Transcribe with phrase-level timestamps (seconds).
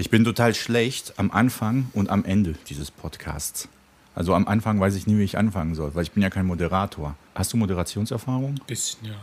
[0.00, 3.68] Ich bin total schlecht am Anfang und am Ende dieses Podcasts.
[4.14, 6.46] Also am Anfang weiß ich nie, wie ich anfangen soll, weil ich bin ja kein
[6.46, 7.16] Moderator.
[7.34, 8.60] Hast du Moderationserfahrung?
[8.68, 9.16] Bisschen, ja.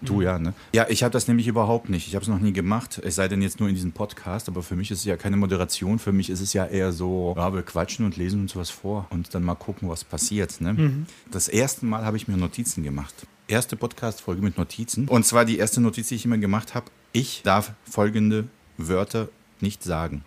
[0.00, 0.54] Du ja, ne?
[0.72, 2.08] Ja, ich habe das nämlich überhaupt nicht.
[2.08, 4.48] Ich habe es noch nie gemacht, es sei denn jetzt nur in diesem Podcast.
[4.48, 5.98] Aber für mich ist es ja keine Moderation.
[5.98, 9.06] Für mich ist es ja eher so, ja, wir quatschen und lesen uns was vor
[9.10, 10.62] und dann mal gucken, was passiert.
[10.62, 10.72] Ne?
[10.72, 11.06] Mhm.
[11.30, 13.26] Das erste Mal habe ich mir Notizen gemacht.
[13.48, 15.08] Erste Podcast-Folge mit Notizen.
[15.08, 16.86] Und zwar die erste Notiz, die ich immer gemacht habe.
[17.12, 19.28] Ich darf folgende Wörter
[19.62, 20.24] nicht sagen.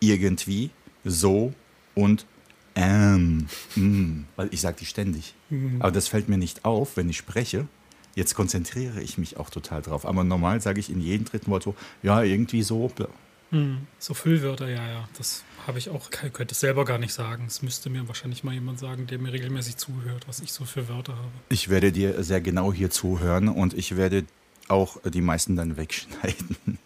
[0.00, 0.70] Irgendwie,
[1.04, 1.52] so
[1.94, 2.26] und
[2.74, 3.46] ähm.
[3.74, 5.34] Mm, weil ich sage die ständig.
[5.80, 7.66] Aber das fällt mir nicht auf, wenn ich spreche.
[8.14, 10.06] Jetzt konzentriere ich mich auch total drauf.
[10.06, 12.90] Aber normal sage ich in jedem dritten Wort so, ja, irgendwie so.
[13.50, 15.08] Hm, So Füllwörter, ja, ja.
[15.16, 17.44] Das habe ich auch, ich könnte es selber gar nicht sagen.
[17.46, 20.88] Es müsste mir wahrscheinlich mal jemand sagen, der mir regelmäßig zuhört, was ich so für
[20.88, 21.30] Wörter habe.
[21.48, 24.24] Ich werde dir sehr genau hier zuhören und ich werde
[24.68, 26.78] auch die meisten dann wegschneiden.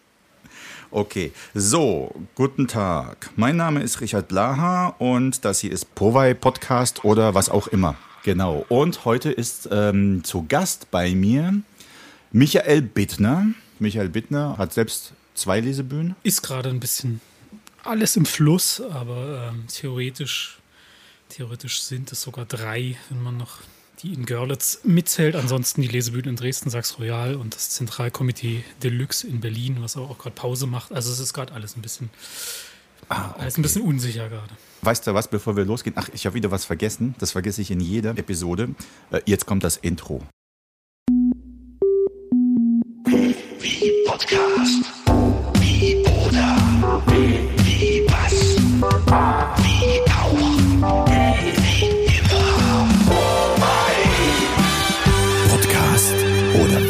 [0.95, 3.31] Okay, so, guten Tag.
[3.35, 7.95] Mein Name ist Richard Blaha und das hier ist Powei Podcast oder was auch immer.
[8.21, 8.63] Genau.
[8.69, 11.55] Und heute ist ähm, zu Gast bei mir
[12.31, 13.47] Michael Bittner.
[13.79, 16.15] Michael Bittner hat selbst zwei Lesebühnen.
[16.21, 17.21] Ist gerade ein bisschen
[17.83, 20.59] alles im Fluss, aber ähm, theoretisch,
[21.27, 23.61] theoretisch sind es sogar drei, wenn man noch
[24.03, 25.35] die in Görlitz mitzählt.
[25.35, 30.17] Ansonsten die Lesebühne in Dresden, Sachs Royal und das Zentralkomitee Deluxe in Berlin, was auch,
[30.17, 30.91] gerade Pause macht.
[30.91, 32.09] Also es ist gerade alles ein bisschen,
[33.09, 34.51] alles ein bisschen unsicher gerade.
[34.81, 35.95] Weißt du was, bevor wir losgehen?
[35.97, 37.15] Ach, ich habe wieder was vergessen.
[37.19, 38.75] Das vergesse ich in jeder Episode.
[39.11, 40.21] Äh, jetzt kommt das Intro.
[43.05, 44.83] Wie Podcast.
[45.61, 46.57] Wie oder.
[47.07, 48.57] Wie was.
[49.63, 51.07] Wie auch.
[51.07, 51.72] Wie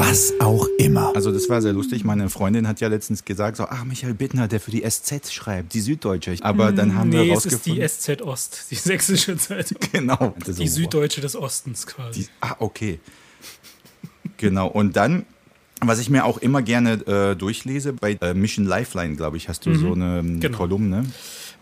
[0.09, 1.16] was auch immer.
[1.16, 2.04] Also das war sehr lustig.
[2.04, 5.73] Meine Freundin hat ja letztens gesagt, so, ach, Michael Bittner, der für die SZ schreibt,
[5.73, 6.36] die Süddeutsche.
[6.42, 7.90] Aber dann haben nee, wir es ist die rausgefunden...
[7.90, 9.78] SZ Ost, die sächsische Zeitung.
[9.92, 10.36] Genau.
[10.45, 12.22] Die Süddeutsche des Ostens quasi.
[12.22, 13.00] Die, ah, okay.
[14.38, 14.67] Genau.
[14.67, 15.26] Und dann,
[15.82, 19.66] was ich mir auch immer gerne äh, durchlese, bei äh, Mission Lifeline, glaube ich, hast
[19.66, 20.58] du so eine ähm, Genau.
[20.58, 21.06] Kolumne.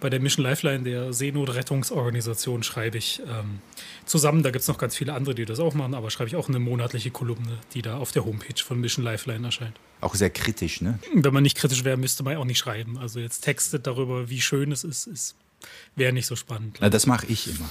[0.01, 3.59] Bei der Mission Lifeline, der Seenotrettungsorganisation, schreibe ich ähm,
[4.05, 6.35] zusammen, da gibt es noch ganz viele andere, die das auch machen, aber schreibe ich
[6.35, 9.79] auch eine monatliche Kolumne, die da auf der Homepage von Mission Lifeline erscheint.
[10.01, 10.97] Auch sehr kritisch, ne?
[11.13, 12.97] Wenn man nicht kritisch wäre, müsste man auch nicht schreiben.
[12.97, 15.35] Also jetzt Texte darüber, wie schön es ist, ist
[15.95, 16.77] wäre nicht so spannend.
[16.81, 17.69] Na, das mache ich immer.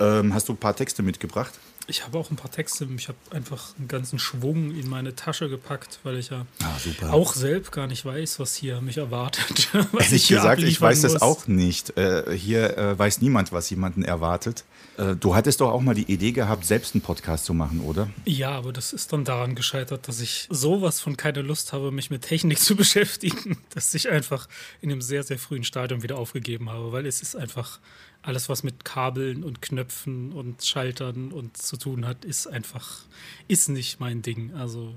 [0.20, 1.58] ähm, hast du ein paar Texte mitgebracht?
[1.90, 5.48] Ich habe auch ein paar Texte, ich habe einfach einen ganzen Schwung in meine Tasche
[5.48, 9.70] gepackt, weil ich ja Ah, auch selbst gar nicht weiß, was hier mich erwartet.
[9.92, 11.22] was Ehrlich hier gesagt, ich weiß das muss.
[11.22, 11.96] auch nicht.
[11.96, 14.64] Äh, hier äh, weiß niemand, was jemanden erwartet.
[14.98, 18.10] Äh, du hattest doch auch mal die Idee gehabt, selbst einen Podcast zu machen, oder?
[18.26, 22.10] Ja, aber das ist dann daran gescheitert, dass ich sowas von keine Lust habe, mich
[22.10, 24.46] mit Technik zu beschäftigen, dass ich einfach
[24.82, 27.78] in einem sehr, sehr frühen Stadium wieder aufgegeben habe, weil es ist einfach
[28.22, 33.02] alles, was mit Kabeln und Knöpfen und Schaltern und zu tun hat, ist einfach,
[33.46, 34.54] ist nicht mein Ding.
[34.54, 34.94] Also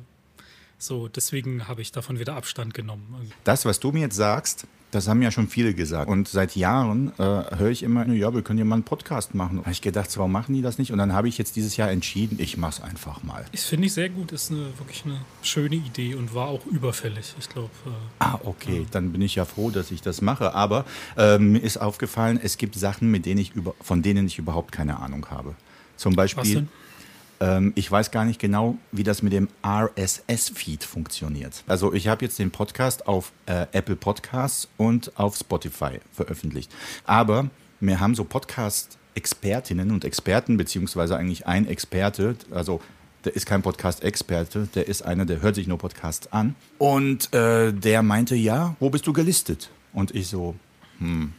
[0.82, 3.16] so, deswegen habe ich davon wieder Abstand genommen.
[3.20, 6.10] Also, Das, was du mir jetzt sagst, das haben ja schon viele gesagt.
[6.10, 9.58] Und seit Jahren äh, höre ich immer, ja, wir können ja mal einen Podcast machen.
[9.58, 10.92] Da habe ich gedacht, warum machen die das nicht?
[10.92, 13.46] Und dann habe ich jetzt dieses Jahr entschieden, ich mache es einfach mal.
[13.52, 17.36] das finde ich sehr gut, ist eine, wirklich eine schöne Idee und war auch überfällig.
[17.40, 17.90] Ich glaube, äh,
[18.20, 20.54] Ah, okay, dann bin ich ja froh, dass ich das mache.
[20.56, 20.84] Aber
[21.16, 24.72] ähm, mir ist aufgefallen, es gibt Sachen, mit denen ich über, von denen ich überhaupt
[24.74, 25.56] keine Ahnung habe.
[25.96, 26.68] Zum was Beispiel?
[27.42, 31.64] Ähm, ich weiß gar nicht genau, wie das mit dem RSS-Feed funktioniert.
[31.68, 36.72] Also ich habe jetzt den Podcast auf äh, Apple Podcasts und auf Spotify veröffentlicht.
[37.04, 42.80] Aber mir haben so Podcast-Expertinnen und Experten, beziehungsweise eigentlich ein Experte, also
[43.26, 46.56] der ist kein Podcast-Experte, der ist einer, der hört sich nur Podcasts an.
[46.78, 49.70] Und äh, der meinte, ja, wo bist du gelistet?
[49.94, 50.56] Und ich so,
[51.00, 51.34] hm,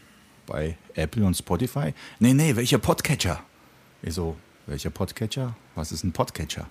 [0.47, 1.95] bei Apple und Spotify?
[2.19, 3.41] Nee, nee, welcher Podcatcher?
[4.03, 4.37] Ich so,
[4.67, 5.57] welcher Podcatcher?
[5.75, 6.67] Was ist ein Podcatcher?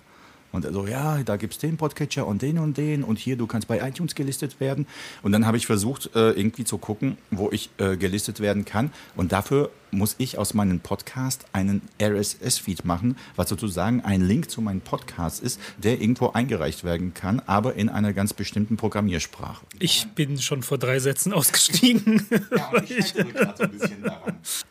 [0.50, 3.36] Und er so, ja, da gibt es den Podcatcher und den und den und hier,
[3.36, 4.86] du kannst bei iTunes gelistet werden.
[5.22, 8.92] Und dann habe ich versucht, äh, irgendwie zu gucken, wo ich äh, gelistet werden kann.
[9.16, 14.60] Und dafür muss ich aus meinem Podcast einen RSS-Feed machen, was sozusagen ein Link zu
[14.60, 19.64] meinem Podcast ist, der irgendwo eingereicht werden kann, aber in einer ganz bestimmten Programmiersprache.
[19.78, 22.26] Ich bin schon vor drei Sätzen ausgestiegen.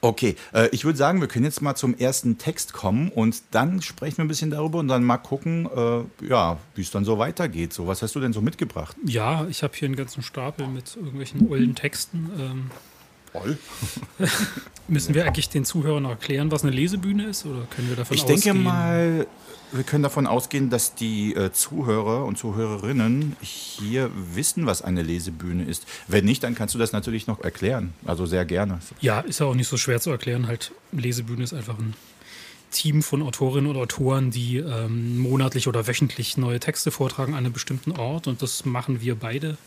[0.02, 3.82] Okay, äh, ich würde sagen, wir können jetzt mal zum ersten Text kommen und dann
[3.82, 7.20] sprechen wir ein bisschen darüber und dann mal gucken, äh, ja, wie es dann so
[7.20, 7.72] weitergeht.
[7.72, 8.98] So, was hast du denn so mitgebracht?
[9.06, 12.30] ja, ich habe hier einen ganzen Stapel mit irgendwelchen ollen Texten.
[12.40, 12.72] Ähm,
[13.34, 13.58] Toll.
[14.88, 17.46] Müssen wir eigentlich den Zuhörern erklären, was eine Lesebühne ist?
[17.46, 18.42] Oder können wir davon Ich ausgehen?
[18.42, 19.28] denke mal,
[19.72, 25.64] wir können davon ausgehen, dass die äh, Zuhörer und Zuhörerinnen hier wissen, was eine Lesebühne
[25.64, 25.86] ist.
[26.08, 27.94] Wenn nicht, dann kannst du das natürlich noch erklären.
[28.06, 28.80] Also sehr gerne.
[29.00, 30.48] Ja, ist ja auch nicht so schwer zu erklären.
[30.48, 31.94] Halt, Lesebühne ist einfach ein
[32.72, 37.54] Team von Autorinnen und Autoren, die ähm, monatlich oder wöchentlich neue Texte vortragen an einem
[37.54, 38.28] bestimmten Ort.
[38.28, 39.58] Und das machen wir beide,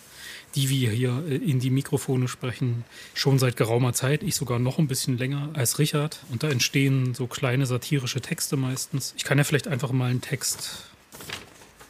[0.54, 2.84] die wir hier äh, in die Mikrofone sprechen,
[3.14, 4.22] schon seit geraumer Zeit.
[4.22, 6.20] Ich sogar noch ein bisschen länger als Richard.
[6.30, 9.14] Und da entstehen so kleine satirische Texte meistens.
[9.16, 10.84] Ich kann ja vielleicht einfach mal einen Text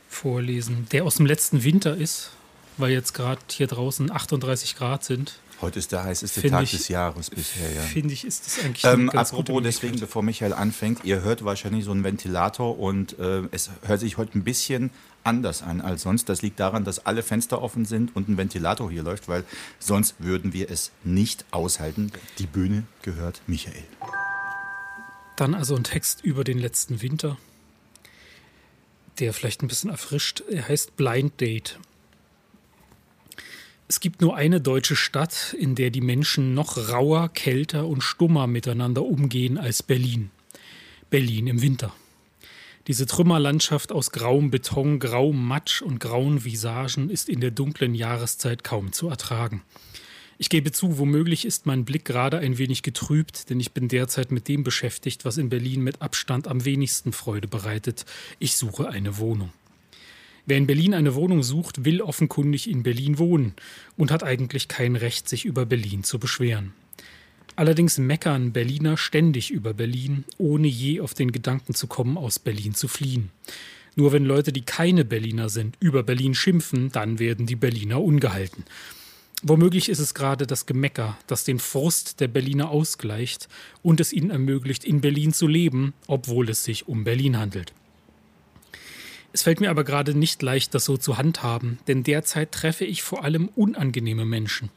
[0.08, 2.31] vorlesen, der aus dem letzten Winter ist,
[2.76, 5.38] weil jetzt gerade hier draußen 38 Grad sind.
[5.60, 7.81] Heute ist der heißeste Find Tag ich- des Jahres bisher, ja.
[7.82, 11.84] Finde ich, ist das eigentlich Ähm, ganz apropos, deswegen, bevor Michael anfängt, ihr hört wahrscheinlich
[11.84, 14.90] so einen Ventilator und äh, es hört sich heute ein bisschen
[15.24, 16.28] anders an als sonst.
[16.28, 19.44] Das liegt daran, dass alle Fenster offen sind und ein Ventilator hier läuft, weil
[19.78, 22.12] sonst würden wir es nicht aushalten.
[22.38, 23.84] Die Bühne gehört Michael.
[25.36, 27.36] Dann also ein Text über den letzten Winter,
[29.18, 30.42] der vielleicht ein bisschen erfrischt.
[30.48, 31.78] Er heißt Blind Date.
[33.86, 38.46] Es gibt nur eine deutsche Stadt, in der die Menschen noch rauer, kälter und stummer
[38.46, 40.30] miteinander umgehen als Berlin.
[41.10, 41.92] Berlin im Winter.
[42.86, 48.62] Diese Trümmerlandschaft aus grauem Beton, grauem Matsch und grauen Visagen ist in der dunklen Jahreszeit
[48.62, 49.62] kaum zu ertragen.
[50.36, 54.32] Ich gebe zu, womöglich ist mein Blick gerade ein wenig getrübt, denn ich bin derzeit
[54.32, 58.04] mit dem beschäftigt, was in Berlin mit Abstand am wenigsten Freude bereitet.
[58.38, 59.52] Ich suche eine Wohnung.
[60.44, 63.54] Wer in Berlin eine Wohnung sucht, will offenkundig in Berlin wohnen
[63.96, 66.75] und hat eigentlich kein Recht, sich über Berlin zu beschweren.
[67.56, 72.75] Allerdings meckern Berliner ständig über Berlin, ohne je auf den Gedanken zu kommen, aus Berlin
[72.75, 73.31] zu fliehen.
[73.96, 78.64] Nur wenn Leute, die keine Berliner sind, über Berlin schimpfen, dann werden die Berliner ungehalten.
[79.43, 83.49] Womöglich ist es gerade das Gemecker, das den Frust der Berliner ausgleicht
[83.82, 87.73] und es ihnen ermöglicht, in Berlin zu leben, obwohl es sich um Berlin handelt.
[89.35, 93.02] Es fällt mir aber gerade nicht leicht, das so zu handhaben, denn derzeit treffe ich
[93.02, 94.70] vor allem unangenehme Menschen.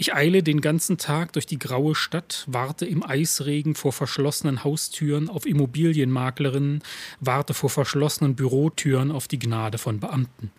[0.00, 5.28] Ich eile den ganzen Tag durch die graue Stadt, warte im Eisregen vor verschlossenen Haustüren
[5.28, 6.84] auf Immobilienmaklerinnen,
[7.18, 10.52] warte vor verschlossenen Bürotüren auf die Gnade von Beamten.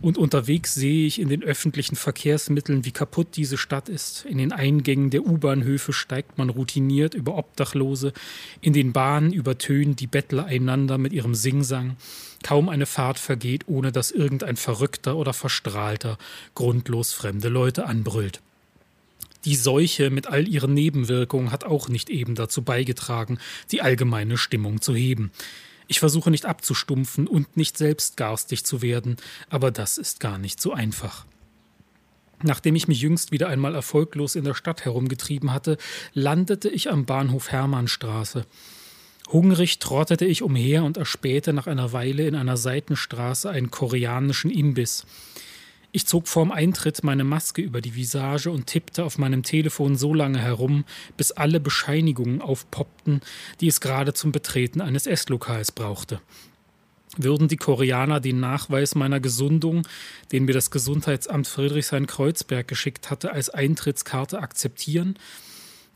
[0.00, 4.24] Und unterwegs sehe ich in den öffentlichen Verkehrsmitteln, wie kaputt diese Stadt ist.
[4.24, 8.14] In den Eingängen der U-Bahnhöfe steigt man routiniert über Obdachlose.
[8.62, 11.96] In den Bahnen übertönen die Bettler einander mit ihrem Singsang.
[12.42, 16.16] Kaum eine Fahrt vergeht, ohne dass irgendein Verrückter oder Verstrahlter
[16.54, 18.40] grundlos fremde Leute anbrüllt.
[19.44, 23.38] Die Seuche mit all ihren Nebenwirkungen hat auch nicht eben dazu beigetragen,
[23.70, 25.32] die allgemeine Stimmung zu heben.
[25.86, 29.16] Ich versuche nicht abzustumpfen und nicht selbst garstig zu werden,
[29.50, 31.26] aber das ist gar nicht so einfach.
[32.42, 35.76] Nachdem ich mich jüngst wieder einmal erfolglos in der Stadt herumgetrieben hatte,
[36.14, 38.46] landete ich am Bahnhof Hermannstraße.
[39.28, 45.06] Hungrig trottete ich umher und erspähte nach einer Weile in einer Seitenstraße einen koreanischen Imbiss.
[45.96, 50.12] Ich zog vorm Eintritt meine Maske über die Visage und tippte auf meinem Telefon so
[50.12, 50.84] lange herum,
[51.16, 53.20] bis alle Bescheinigungen aufpoppten,
[53.60, 56.20] die es gerade zum Betreten eines Esslokals brauchte.
[57.16, 59.86] Würden die Koreaner den Nachweis meiner Gesundung,
[60.32, 65.16] den mir das Gesundheitsamt Friedrichshain-Kreuzberg geschickt hatte, als Eintrittskarte akzeptieren?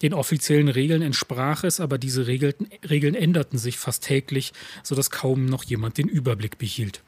[0.01, 4.53] Den offiziellen Regeln entsprach es, aber diese Regeln, Regeln änderten sich fast täglich,
[4.85, 7.03] sodass kaum noch jemand den Überblick behielt.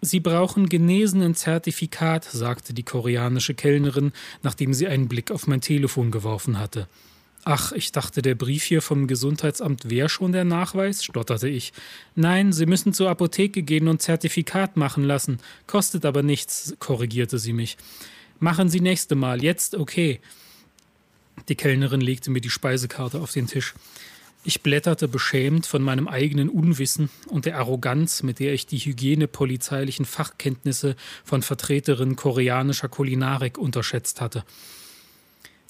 [0.00, 4.12] Sie brauchen genesenen Zertifikat, sagte die koreanische Kellnerin,
[4.42, 6.86] nachdem sie einen Blick auf mein Telefon geworfen hatte.
[7.48, 11.72] Ach, ich dachte, der Brief hier vom Gesundheitsamt wäre schon der Nachweis, stotterte ich.
[12.16, 15.38] Nein, Sie müssen zur Apotheke gehen und Zertifikat machen lassen.
[15.68, 17.76] Kostet aber nichts, korrigierte sie mich.
[18.40, 20.20] Machen Sie nächste Mal, jetzt okay.
[21.48, 23.74] Die Kellnerin legte mir die Speisekarte auf den Tisch.
[24.48, 30.04] Ich blätterte beschämt von meinem eigenen Unwissen und der Arroganz, mit der ich die hygienepolizeilichen
[30.04, 34.44] Fachkenntnisse von Vertreterinnen koreanischer Kulinarik unterschätzt hatte.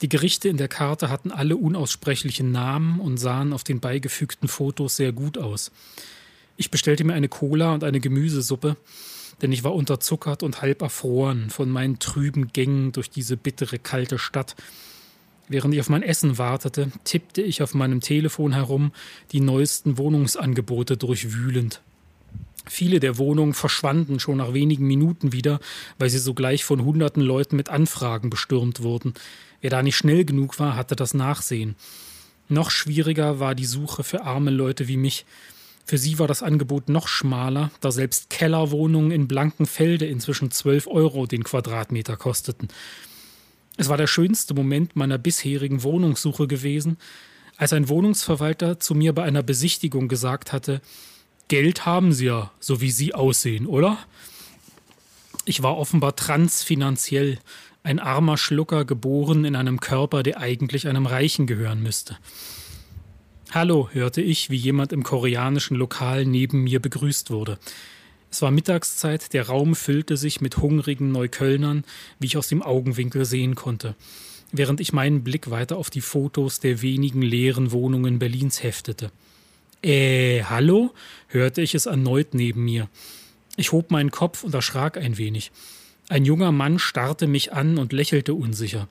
[0.02, 4.96] Die Gerichte in der Karte hatten alle unaussprechliche Namen und sahen auf den beigefügten Fotos
[4.96, 5.72] sehr gut aus.
[6.58, 8.76] Ich bestellte mir eine Cola und eine Gemüsesuppe,
[9.40, 14.18] denn ich war unterzuckert und halb erfroren von meinen trüben Gängen durch diese bittere, kalte
[14.18, 14.54] Stadt.
[15.48, 18.92] Während ich auf mein Essen wartete, tippte ich auf meinem Telefon herum,
[19.32, 21.80] die neuesten Wohnungsangebote durchwühlend.
[22.68, 25.60] Viele der Wohnungen verschwanden schon nach wenigen Minuten wieder,
[25.98, 29.14] weil sie sogleich von hunderten Leuten mit Anfragen bestürmt wurden.
[29.60, 31.76] Wer da nicht schnell genug war, hatte das Nachsehen.
[32.48, 35.26] Noch schwieriger war die Suche für arme Leute wie mich.
[35.84, 41.26] Für sie war das Angebot noch schmaler, da selbst Kellerwohnungen in Blankenfelde inzwischen 12 Euro
[41.26, 42.68] den Quadratmeter kosteten.
[43.76, 46.96] Es war der schönste Moment meiner bisherigen Wohnungssuche gewesen,
[47.56, 50.80] als ein Wohnungsverwalter zu mir bei einer Besichtigung gesagt hatte,
[51.48, 53.98] Geld haben Sie ja, so wie Sie aussehen, oder?
[55.44, 57.38] Ich war offenbar transfinanziell,
[57.84, 62.16] ein armer Schlucker geboren in einem Körper, der eigentlich einem Reichen gehören müsste.
[63.52, 67.58] Hallo, hörte ich, wie jemand im koreanischen Lokal neben mir begrüßt wurde.
[68.36, 71.84] Es war Mittagszeit, der Raum füllte sich mit hungrigen Neuköllnern,
[72.18, 73.96] wie ich aus dem Augenwinkel sehen konnte,
[74.52, 79.10] während ich meinen Blick weiter auf die Fotos der wenigen leeren Wohnungen Berlins heftete.
[79.82, 80.92] Äh, hallo?
[81.28, 82.90] hörte ich es erneut neben mir.
[83.56, 85.50] Ich hob meinen Kopf und erschrak ein wenig.
[86.10, 88.86] Ein junger Mann starrte mich an und lächelte unsicher.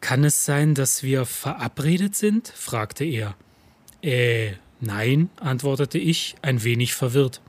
[0.00, 2.48] Kann es sein, dass wir verabredet sind?
[2.56, 3.36] fragte er.
[4.00, 7.42] Äh, nein, antwortete ich, ein wenig verwirrt.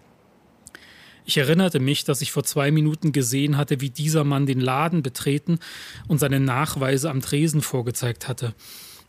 [1.29, 5.03] Ich erinnerte mich, dass ich vor zwei Minuten gesehen hatte, wie dieser Mann den Laden
[5.03, 5.59] betreten
[6.07, 8.55] und seine Nachweise am Tresen vorgezeigt hatte.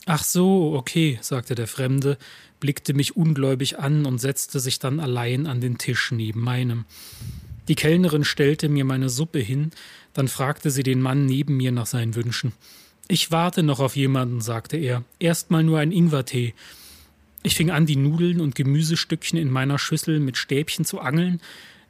[0.04, 2.18] Ach so, okay, sagte der Fremde,
[2.60, 6.84] blickte mich ungläubig an und setzte sich dann allein an den Tisch neben meinem.
[7.68, 9.70] Die Kellnerin stellte mir meine Suppe hin,
[10.12, 12.52] dann fragte sie den Mann neben mir nach seinen Wünschen.
[13.08, 15.04] Ich warte noch auf jemanden, sagte er.
[15.20, 16.52] Erstmal nur ein Ingwertee.
[17.42, 21.40] Ich fing an, die Nudeln und Gemüsestückchen in meiner Schüssel mit Stäbchen zu angeln.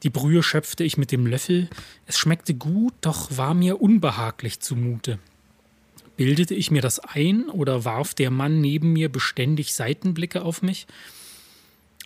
[0.03, 1.69] Die Brühe schöpfte ich mit dem Löffel.
[2.07, 5.19] Es schmeckte gut, doch war mir unbehaglich zumute.
[6.17, 10.87] Bildete ich mir das ein oder warf der Mann neben mir beständig Seitenblicke auf mich?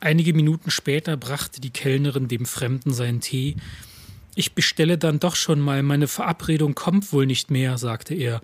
[0.01, 3.57] Einige Minuten später brachte die Kellnerin dem Fremden seinen Tee.
[4.35, 8.41] Ich bestelle dann doch schon mal, meine Verabredung kommt wohl nicht mehr, sagte er.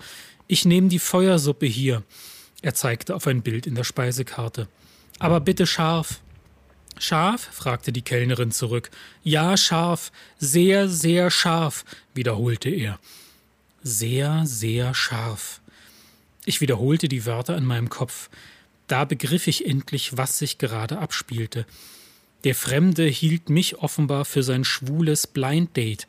[0.46, 2.02] Ich nehme die Feuersuppe hier.
[2.62, 4.68] Er zeigte auf ein Bild in der Speisekarte.
[5.18, 6.20] Aber bitte scharf.
[7.00, 7.48] Scharf?
[7.50, 8.90] fragte die Kellnerin zurück.
[9.22, 12.98] Ja, scharf, sehr, sehr scharf, wiederholte er.
[13.82, 15.60] Sehr, sehr scharf.
[16.44, 18.28] Ich wiederholte die Wörter in meinem Kopf.
[18.86, 21.64] Da begriff ich endlich, was sich gerade abspielte.
[22.44, 26.06] Der Fremde hielt mich offenbar für sein schwules Blind Date.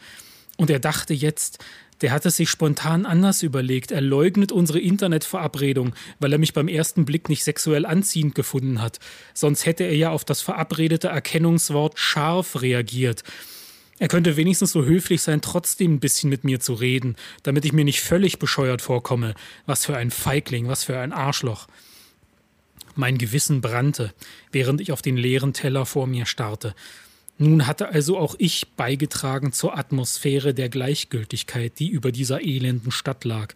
[0.58, 1.60] Und er dachte jetzt,
[2.02, 3.92] der hat es sich spontan anders überlegt.
[3.92, 9.00] Er leugnet unsere Internetverabredung, weil er mich beim ersten Blick nicht sexuell anziehend gefunden hat.
[9.34, 13.24] Sonst hätte er ja auf das verabredete Erkennungswort scharf reagiert.
[14.00, 17.72] Er könnte wenigstens so höflich sein, trotzdem ein bisschen mit mir zu reden, damit ich
[17.72, 19.36] mir nicht völlig bescheuert vorkomme.
[19.68, 21.68] Was für ein Feigling, was für ein Arschloch.
[22.96, 24.12] Mein Gewissen brannte,
[24.52, 26.74] während ich auf den leeren Teller vor mir starrte.
[27.42, 33.26] Nun hatte also auch ich beigetragen zur Atmosphäre der Gleichgültigkeit, die über dieser elenden Stadt
[33.26, 33.56] lag.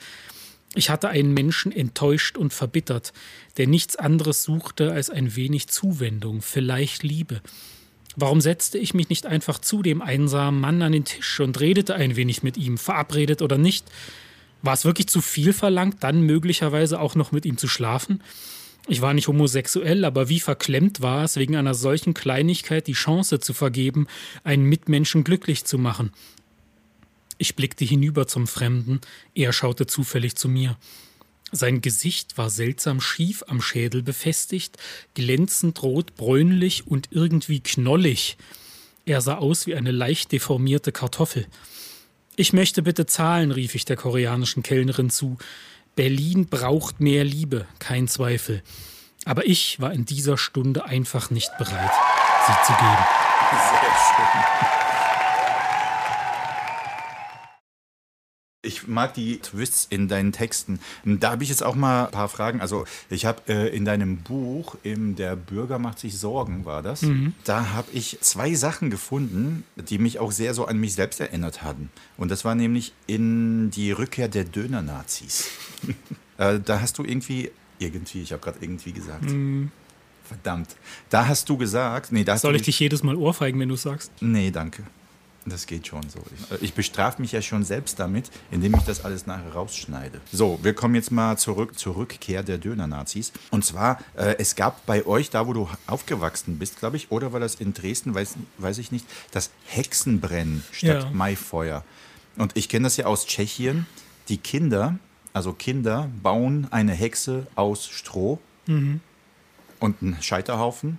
[0.74, 3.14] Ich hatte einen Menschen enttäuscht und verbittert,
[3.58, 7.42] der nichts anderes suchte als ein wenig Zuwendung, vielleicht Liebe.
[8.16, 11.94] Warum setzte ich mich nicht einfach zu dem einsamen Mann an den Tisch und redete
[11.94, 13.86] ein wenig mit ihm, verabredet oder nicht?
[14.64, 18.24] War es wirklich zu viel verlangt, dann möglicherweise auch noch mit ihm zu schlafen?
[18.88, 23.40] Ich war nicht homosexuell, aber wie verklemmt war es, wegen einer solchen Kleinigkeit die Chance
[23.40, 24.08] zu vergeben,
[24.44, 26.12] einen Mitmenschen glücklich zu machen.
[27.38, 29.02] Ich blickte hinüber zum Fremden,
[29.34, 30.78] er schaute zufällig zu mir.
[31.52, 34.78] Sein Gesicht war seltsam schief am Schädel befestigt,
[35.14, 38.38] glänzend rot-bräunlich und irgendwie knollig.
[39.06, 41.48] Er sah aus wie eine leicht deformierte Kartoffel.
[42.36, 45.38] Ich möchte bitte zahlen, rief ich der koreanischen Kellnerin zu.
[45.96, 48.62] Berlin braucht mehr Liebe, kein Zweifel.
[49.26, 51.92] Aber ich war in dieser Stunde einfach nicht bereit,
[52.46, 53.06] sie zu geben.
[53.52, 54.85] Sehr schön.
[58.66, 60.80] Ich mag die Twists in deinen Texten.
[61.04, 62.62] Da habe ich jetzt auch mal ein paar Fragen.
[62.62, 67.04] Also ich habe äh, in deinem Buch, im Der Bürger macht sich Sorgen, war das?
[67.04, 67.34] Mhm.
[67.44, 71.62] Da habe ich zwei Sachen gefunden, die mich auch sehr so an mich selbst erinnert
[71.62, 71.90] haben.
[72.18, 75.48] Und das war nämlich in die Rückkehr der Döner-Nazis.
[76.38, 79.26] äh, da hast du irgendwie, irgendwie, ich habe gerade irgendwie gesagt.
[79.26, 79.72] Mhm.
[80.26, 80.76] Verdammt.
[81.10, 84.12] Da hast du gesagt, nee, da Soll ich dich jedes Mal ohrfeigen, wenn du sagst?
[84.22, 84.84] Nee, danke.
[85.48, 86.20] Das geht schon so.
[86.56, 90.20] Ich, ich bestrafe mich ja schon selbst damit, indem ich das alles nachher rausschneide.
[90.32, 93.32] So, wir kommen jetzt mal zurück zur Rückkehr der Döner-Nazis.
[93.52, 97.32] Und zwar, äh, es gab bei euch, da wo du aufgewachsen bist, glaube ich, oder
[97.32, 101.10] war das in Dresden, weiß, weiß ich nicht, das Hexenbrennen statt ja.
[101.12, 101.84] Maifeuer.
[102.38, 103.86] Und ich kenne das ja aus Tschechien.
[104.30, 104.98] Die Kinder,
[105.32, 109.00] also Kinder, bauen eine Hexe aus Stroh mhm.
[109.80, 110.98] und einen Scheiterhaufen.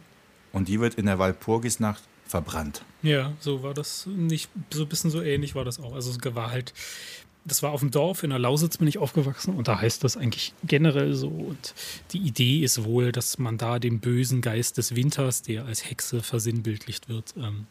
[0.53, 2.83] Und die wird in der Walpurgisnacht verbrannt.
[3.06, 5.94] Ja, so war das nicht, so ein bisschen so ähnlich war das auch.
[5.94, 6.75] Also es war halt,
[7.44, 10.16] das war auf dem Dorf, in der Lausitz bin ich aufgewachsen und da heißt das
[10.16, 11.28] eigentlich generell so.
[11.28, 11.75] Und
[12.10, 16.20] die Idee ist wohl, dass man da den bösen Geist des Winters, der als Hexe
[16.20, 17.68] versinnbildlicht wird, ähm,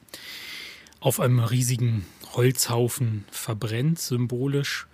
[1.01, 4.87] auf einem riesigen Holzhaufen verbrennt, symbolisch.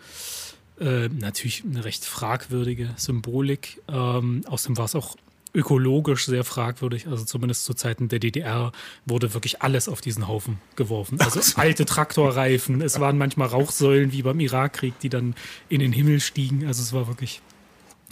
[0.79, 3.79] Äh, natürlich eine recht fragwürdige Symbolik.
[3.87, 5.15] Ähm, außerdem war es auch
[5.53, 7.07] ökologisch sehr fragwürdig.
[7.07, 8.71] Also zumindest zu Zeiten der DDR
[9.05, 11.19] wurde wirklich alles auf diesen Haufen geworfen.
[11.19, 15.35] Also alte Traktorreifen, es waren manchmal Rauchsäulen wie beim Irakkrieg, die dann
[15.69, 16.65] in den Himmel stiegen.
[16.65, 17.41] Also es war wirklich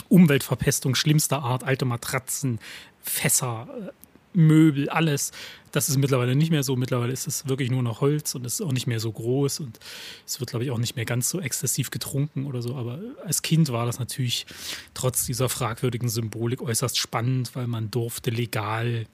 [0.10, 2.60] Umweltverpestung schlimmster Art, alte Matratzen,
[3.02, 3.92] Fässer, äh,
[4.34, 5.32] Möbel, alles.
[5.72, 6.76] Das ist mittlerweile nicht mehr so.
[6.76, 9.60] Mittlerweile ist es wirklich nur noch Holz und es ist auch nicht mehr so groß
[9.60, 9.80] und
[10.26, 12.76] es wird, glaube ich, auch nicht mehr ganz so exzessiv getrunken oder so.
[12.76, 14.46] Aber als Kind war das natürlich
[14.94, 19.06] trotz dieser fragwürdigen Symbolik äußerst spannend, weil man durfte legal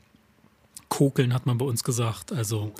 [0.89, 2.31] kokeln, hat man bei uns gesagt.
[2.31, 2.71] Also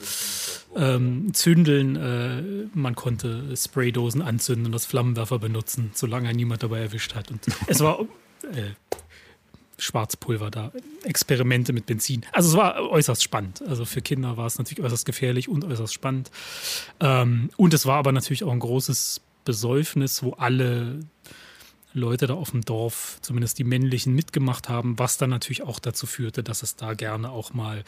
[0.75, 7.15] ähm, zündeln, äh, man konnte Spraydosen anzünden und das Flammenwerfer benutzen, solange niemand dabei erwischt
[7.15, 7.31] hat.
[7.31, 7.99] Und es war
[8.43, 8.71] äh,
[9.77, 10.71] Schwarzpulver da,
[11.03, 12.25] Experimente mit Benzin.
[12.31, 13.61] Also es war äußerst spannend.
[13.67, 16.31] Also für Kinder war es natürlich äußerst gefährlich und äußerst spannend.
[16.99, 20.99] Ähm, und es war aber natürlich auch ein großes Besäufnis, wo alle
[21.93, 26.05] Leute da auf dem Dorf, zumindest die männlichen, mitgemacht haben, was dann natürlich auch dazu
[26.05, 27.83] führte, dass es da gerne auch mal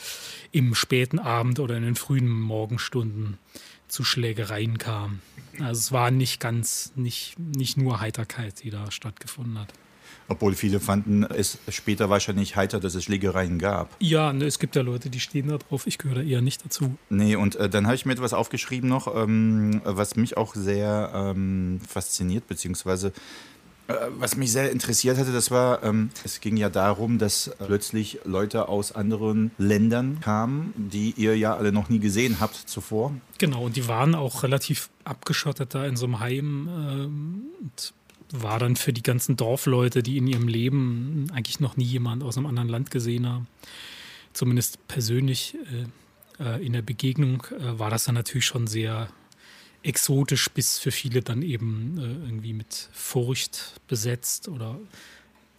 [0.51, 3.37] im späten Abend oder in den frühen Morgenstunden
[3.89, 5.19] zu Schlägereien kam.
[5.59, 9.73] Also es war nicht ganz, nicht, nicht nur Heiterkeit, die da stattgefunden hat.
[10.29, 13.95] Obwohl viele fanden es später wahrscheinlich heiter, dass es Schlägereien gab.
[13.99, 15.87] Ja, ne, es gibt ja Leute, die stehen da drauf.
[15.87, 16.97] Ich gehöre da eher nicht dazu.
[17.09, 21.11] Nee, und äh, dann habe ich mir etwas aufgeschrieben noch, ähm, was mich auch sehr
[21.13, 23.13] ähm, fasziniert, beziehungsweise
[23.87, 28.19] äh, was mich sehr interessiert hatte, das war, ähm, es ging ja darum, dass plötzlich
[28.25, 33.13] Leute aus anderen Ländern kamen, die ihr ja alle noch nie gesehen habt zuvor.
[33.37, 36.69] Genau, und die waren auch relativ abgeschottet da in so einem Heim.
[36.69, 37.93] Ähm, und
[38.31, 42.37] war dann für die ganzen Dorfleute, die in ihrem Leben eigentlich noch nie jemand aus
[42.37, 43.47] einem anderen Land gesehen haben,
[44.33, 45.55] zumindest persönlich
[46.39, 49.09] äh, äh, in der Begegnung, äh, war das dann natürlich schon sehr
[49.83, 54.79] exotisch bis für viele dann eben äh, irgendwie mit Furcht besetzt oder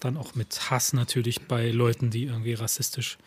[0.00, 3.18] dann auch mit Hass natürlich bei Leuten, die irgendwie rassistisch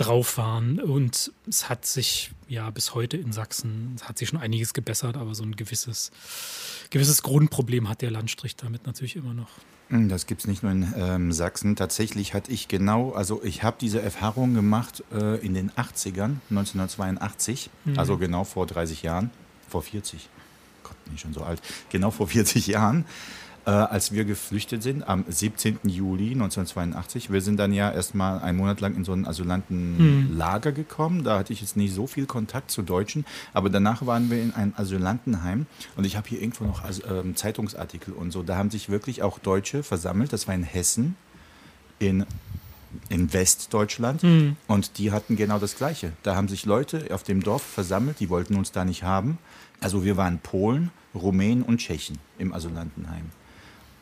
[0.00, 0.80] drauf waren.
[0.80, 5.34] Und es hat sich ja bis heute in Sachsen, hat sich schon einiges gebessert, aber
[5.34, 6.10] so ein gewisses,
[6.90, 9.50] gewisses Grundproblem hat der Landstrich damit natürlich immer noch.
[9.88, 11.76] Hm, das gibt es nicht nur in ähm, Sachsen.
[11.76, 17.70] Tatsächlich hatte ich genau, also ich habe diese Erfahrung gemacht äh, in den 80ern, 1982,
[17.84, 17.98] mhm.
[17.98, 19.30] also genau vor 30 Jahren,
[19.68, 20.28] vor 40.
[20.82, 21.60] Gott, bin ich schon so alt.
[21.90, 23.04] Genau vor 40 Jahren
[23.66, 25.80] äh, als wir geflüchtet sind, am 17.
[25.84, 27.30] Juli 1982.
[27.30, 30.74] Wir sind dann ja erstmal einen Monat lang in so ein Asylantenlager mhm.
[30.74, 31.24] gekommen.
[31.24, 34.54] Da hatte ich jetzt nicht so viel Kontakt zu Deutschen, aber danach waren wir in
[34.54, 38.42] einem Asylantenheim und ich habe hier irgendwo noch also, ähm, Zeitungsartikel und so.
[38.42, 40.32] Da haben sich wirklich auch Deutsche versammelt.
[40.32, 41.16] Das war in Hessen,
[41.98, 42.24] in
[43.08, 44.56] in Westdeutschland mhm.
[44.66, 46.12] und die hatten genau das Gleiche.
[46.24, 49.38] Da haben sich Leute auf dem Dorf versammelt, die wollten uns da nicht haben.
[49.80, 53.30] Also wir waren Polen, Rumänen und Tschechen im Asylantenheim.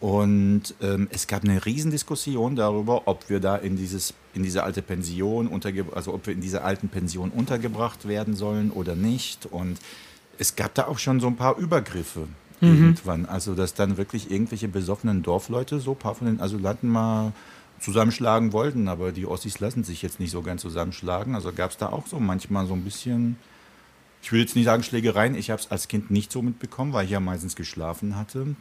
[0.00, 4.80] Und ähm, es gab eine Riesendiskussion darüber, ob wir da in, dieses, in diese alte
[4.80, 5.50] Pension,
[5.94, 9.46] also ob wir in dieser alten Pension untergebracht werden sollen oder nicht.
[9.46, 9.78] Und
[10.38, 12.28] es gab da auch schon so ein paar Übergriffe
[12.60, 12.68] mhm.
[12.68, 13.26] irgendwann.
[13.26, 17.32] Also, dass dann wirklich irgendwelche besoffenen Dorfleute so ein paar von den Asylanten mal
[17.80, 18.86] zusammenschlagen wollten.
[18.86, 21.34] Aber die Ossis lassen sich jetzt nicht so ganz zusammenschlagen.
[21.34, 23.36] Also gab es da auch so manchmal so ein bisschen,
[24.22, 27.04] ich will jetzt nicht sagen Schlägereien, ich habe es als Kind nicht so mitbekommen, weil
[27.04, 28.54] ich ja meistens geschlafen hatte.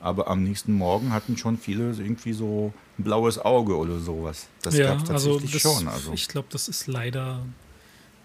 [0.00, 4.46] Aber am nächsten Morgen hatten schon viele irgendwie so ein blaues Auge oder sowas.
[4.62, 5.88] Das ja, gab es tatsächlich also das, schon.
[5.88, 6.12] Also.
[6.12, 7.44] Ich glaube, das ist leider,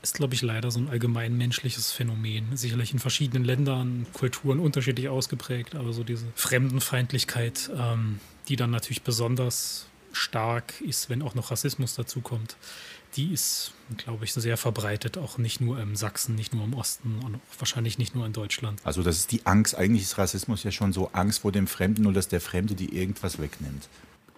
[0.04, 2.56] ist glaube ich leider so ein allgemein menschliches Phänomen.
[2.56, 9.02] Sicherlich in verschiedenen Ländern, Kulturen unterschiedlich ausgeprägt, aber so diese Fremdenfeindlichkeit, ähm, die dann natürlich
[9.02, 12.56] besonders stark ist, wenn auch noch Rassismus dazu kommt
[13.16, 17.20] die ist, glaube ich, sehr verbreitet, auch nicht nur im Sachsen, nicht nur im Osten
[17.24, 18.80] und wahrscheinlich nicht nur in Deutschland.
[18.84, 22.06] Also das ist die Angst, eigentlich ist Rassismus ja schon so Angst vor dem Fremden
[22.06, 23.88] oder dass der Fremde die irgendwas wegnimmt.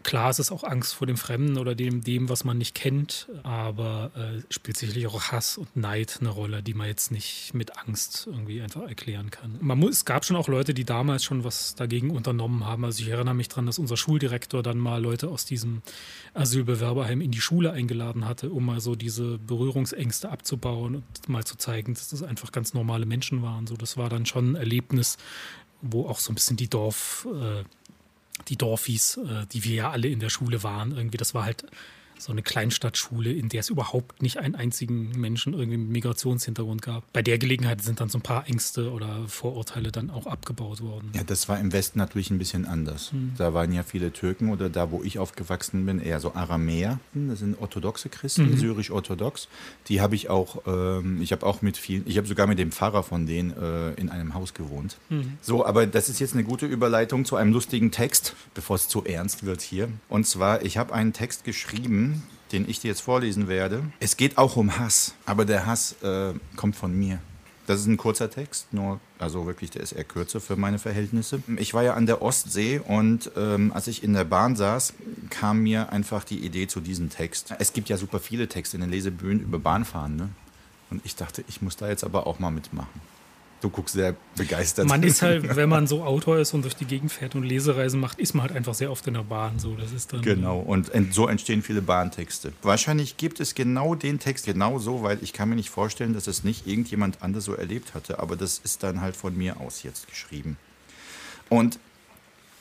[0.06, 3.28] Klar, es ist auch Angst vor dem Fremden oder dem, dem was man nicht kennt,
[3.42, 7.80] aber äh, spielt sicherlich auch Hass und Neid eine Rolle, die man jetzt nicht mit
[7.80, 9.58] Angst irgendwie einfach erklären kann.
[9.62, 12.86] Man muss, es gab schon auch Leute, die damals schon was dagegen unternommen haben.
[12.86, 15.82] Also ich erinnere mich daran, dass unser Schuldirektor dann mal Leute aus diesem
[16.36, 21.58] Asylbewerberheim in die Schule eingeladen hatte, um mal so diese Berührungsängste abzubauen und mal zu
[21.58, 23.66] zeigen, dass das einfach ganz normale Menschen waren.
[23.66, 25.18] So, das war dann schon ein Erlebnis,
[25.82, 27.64] wo auch so ein bisschen die Dorf, äh,
[28.48, 31.66] die Dorfis, äh, die wir ja alle in der Schule waren, irgendwie, das war halt
[32.18, 37.12] so eine Kleinstadtschule, in der es überhaupt nicht einen einzigen Menschen irgendwie mit Migrationshintergrund gab.
[37.14, 41.12] Bei der Gelegenheit sind dann so ein paar Ängste oder Vorurteile dann auch abgebaut worden.
[41.14, 43.12] Ja, das war im Westen natürlich ein bisschen anders.
[43.12, 43.34] Hm.
[43.38, 47.00] Da waren ja viele Türken oder da, wo ich aufgewachsen bin, eher so Aramäer.
[47.14, 48.58] Das sind orthodoxe Christen, Mhm.
[48.58, 49.48] syrisch-orthodox.
[49.88, 52.72] Die habe ich auch, ähm, ich habe auch mit vielen, ich habe sogar mit dem
[52.72, 54.98] Pfarrer von denen äh, in einem Haus gewohnt.
[55.10, 55.34] Mhm.
[55.42, 59.04] So, aber das ist jetzt eine gute Überleitung zu einem lustigen Text, bevor es zu
[59.04, 59.90] ernst wird hier.
[60.10, 62.05] Und zwar, ich habe einen Text geschrieben,
[62.52, 63.84] den ich dir jetzt vorlesen werde.
[64.00, 67.20] Es geht auch um Hass, aber der Hass äh, kommt von mir.
[67.68, 71.42] Das ist ein kurzer Text, nur, also wirklich, der ist eher kürzer für meine Verhältnisse.
[71.58, 74.94] Ich war ja an der Ostsee und ähm, als ich in der Bahn saß,
[75.32, 77.56] kam mir einfach die Idee zu diesem Text.
[77.58, 80.30] Es gibt ja super viele Texte in den Lesebühnen über Bahnfahren, ne?
[80.92, 83.02] Und ich dachte, ich muss da jetzt aber auch mal mitmachen.
[83.62, 84.88] Du guckst sehr begeistert.
[84.88, 88.00] Man ist halt, wenn man so Autor ist und durch die Gegend fährt und Lesereisen
[88.00, 89.60] macht, ist man halt einfach sehr oft in der Bahn.
[89.60, 92.54] So, das ist dann Genau, und so entstehen viele Bahntexte.
[92.62, 96.28] Wahrscheinlich gibt es genau den Text genau so, weil ich kann mir nicht vorstellen, dass
[96.28, 99.84] es nicht irgendjemand anders so erlebt hatte, aber das ist dann halt von mir aus
[99.84, 100.58] jetzt geschrieben.
[101.50, 101.80] Und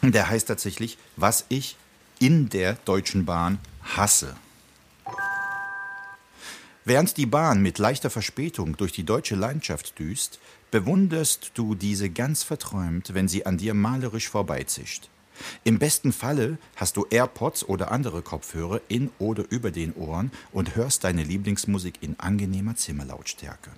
[0.03, 1.77] der heißt tatsächlich, was ich
[2.19, 3.59] in der Deutschen Bahn
[3.97, 4.37] hasse.
[6.85, 10.39] Während die Bahn mit leichter Verspätung durch die deutsche Landschaft düst,
[10.75, 15.09] bewunderst du diese ganz verträumt, wenn sie an dir malerisch vorbeizischt.
[15.63, 20.75] Im besten Falle hast du AirPods oder andere Kopfhörer in oder über den Ohren und
[20.75, 23.71] hörst deine Lieblingsmusik in angenehmer Zimmerlautstärke.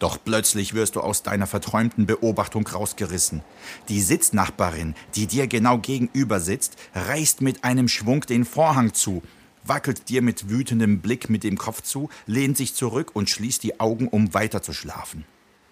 [0.00, 3.42] Doch plötzlich wirst du aus deiner verträumten Beobachtung rausgerissen.
[3.88, 9.22] Die Sitznachbarin, die dir genau gegenüber sitzt, reißt mit einem Schwung den Vorhang zu,
[9.62, 13.78] wackelt dir mit wütendem Blick mit dem Kopf zu, lehnt sich zurück und schließt die
[13.78, 15.24] Augen, um weiter zu schlafen.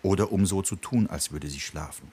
[0.03, 2.11] Oder um so zu tun, als würde sie schlafen.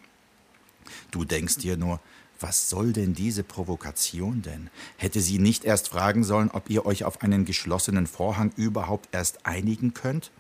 [1.12, 2.00] Du denkst dir nur,
[2.40, 4.70] was soll denn diese Provokation denn?
[4.98, 9.46] Hätte sie nicht erst fragen sollen, ob ihr euch auf einen geschlossenen Vorhang überhaupt erst
[9.46, 10.32] einigen könnt?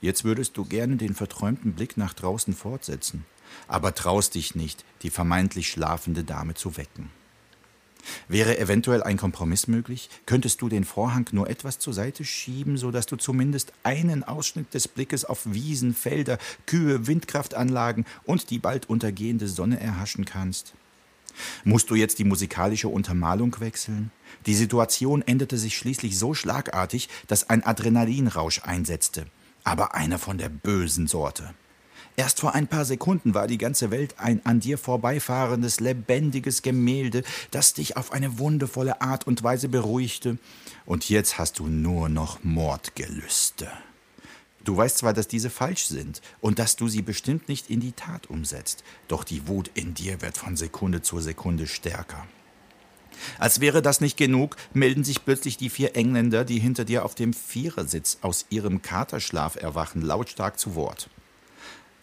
[0.00, 3.26] Jetzt würdest du gerne den verträumten Blick nach draußen fortsetzen,
[3.66, 7.10] aber traust dich nicht, die vermeintlich schlafende Dame zu wecken.
[8.28, 10.10] Wäre eventuell ein Kompromiss möglich?
[10.26, 14.74] Könntest du den Vorhang nur etwas zur Seite schieben, so dass du zumindest einen Ausschnitt
[14.74, 20.74] des Blickes auf Wiesen, Felder, Kühe, Windkraftanlagen und die bald untergehende Sonne erhaschen kannst?
[21.64, 24.10] Musst du jetzt die musikalische Untermalung wechseln?
[24.46, 29.26] Die Situation änderte sich schließlich so schlagartig, dass ein Adrenalinrausch einsetzte,
[29.64, 31.54] aber einer von der bösen Sorte.
[32.18, 37.22] Erst vor ein paar Sekunden war die ganze Welt ein an dir vorbeifahrendes, lebendiges Gemälde,
[37.52, 40.36] das dich auf eine wundervolle Art und Weise beruhigte.
[40.84, 43.68] Und jetzt hast du nur noch Mordgelüste.
[44.64, 47.92] Du weißt zwar, dass diese falsch sind und dass du sie bestimmt nicht in die
[47.92, 52.26] Tat umsetzt, doch die Wut in dir wird von Sekunde zu Sekunde stärker.
[53.38, 57.14] Als wäre das nicht genug, melden sich plötzlich die vier Engländer, die hinter dir auf
[57.14, 61.08] dem Vierersitz aus ihrem Katerschlaf erwachen, lautstark zu Wort.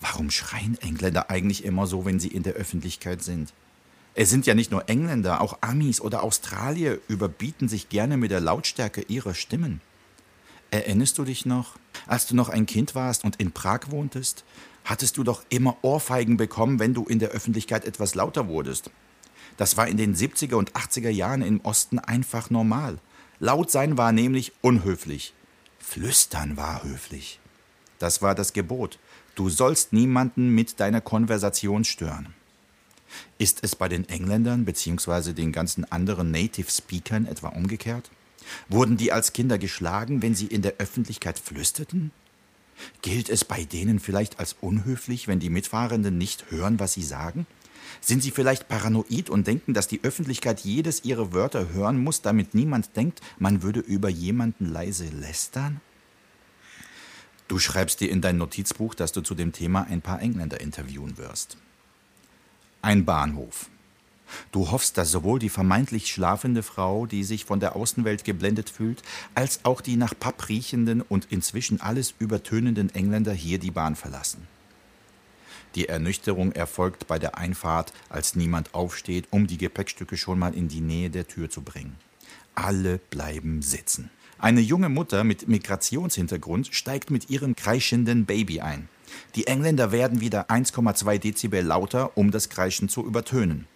[0.07, 3.53] Warum schreien Engländer eigentlich immer so, wenn sie in der Öffentlichkeit sind?
[4.13, 8.39] Es sind ja nicht nur Engländer, auch Amis oder Australier überbieten sich gerne mit der
[8.39, 9.81] Lautstärke ihrer Stimmen.
[10.69, 14.45] Erinnerst du dich noch, als du noch ein Kind warst und in Prag wohntest?
[14.83, 18.91] Hattest du doch immer Ohrfeigen bekommen, wenn du in der Öffentlichkeit etwas lauter wurdest.
[19.57, 22.99] Das war in den 70er und 80er Jahren im Osten einfach normal.
[23.39, 25.33] Laut sein war nämlich unhöflich.
[25.79, 27.39] Flüstern war höflich.
[27.97, 28.99] Das war das Gebot.
[29.35, 32.33] Du sollst niemanden mit deiner Konversation stören.
[33.37, 35.33] Ist es bei den Engländern bzw.
[35.33, 38.09] den ganzen anderen Native Speakern etwa umgekehrt?
[38.69, 42.11] Wurden die als Kinder geschlagen, wenn sie in der Öffentlichkeit flüsterten?
[43.01, 47.45] Gilt es bei denen vielleicht als unhöflich, wenn die Mitfahrenden nicht hören, was sie sagen?
[47.99, 52.53] Sind sie vielleicht paranoid und denken, dass die Öffentlichkeit jedes ihrer Wörter hören muss, damit
[52.53, 55.81] niemand denkt, man würde über jemanden leise lästern?
[57.47, 61.17] Du schreibst dir in dein Notizbuch, dass du zu dem Thema ein paar Engländer interviewen
[61.17, 61.57] wirst.
[62.81, 63.69] Ein Bahnhof.
[64.51, 69.03] Du hoffst, dass sowohl die vermeintlich schlafende Frau, die sich von der Außenwelt geblendet fühlt,
[69.35, 74.47] als auch die nach Papp riechenden und inzwischen alles übertönenden Engländer hier die Bahn verlassen.
[75.75, 80.69] Die Ernüchterung erfolgt bei der Einfahrt, als niemand aufsteht, um die Gepäckstücke schon mal in
[80.69, 81.97] die Nähe der Tür zu bringen.
[82.55, 84.09] Alle bleiben sitzen.
[84.37, 88.89] Eine junge Mutter mit Migrationshintergrund steigt mit ihrem kreischenden Baby ein.
[89.35, 93.67] Die Engländer werden wieder 1,2 Dezibel lauter, um das Kreischen zu übertönen.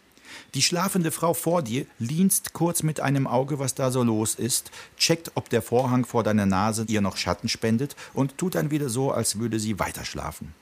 [0.53, 4.71] Die schlafende Frau vor dir lienst kurz mit einem Auge, was da so los ist,
[4.97, 8.89] checkt, ob der Vorhang vor deiner Nase ihr noch Schatten spendet und tut dann wieder
[8.89, 10.53] so, als würde sie weiterschlafen.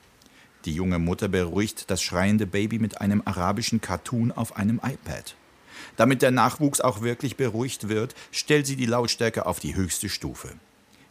[0.65, 5.35] Die junge Mutter beruhigt das schreiende Baby mit einem arabischen Cartoon auf einem iPad.
[5.95, 10.49] Damit der Nachwuchs auch wirklich beruhigt wird, stellt sie die Lautstärke auf die höchste Stufe.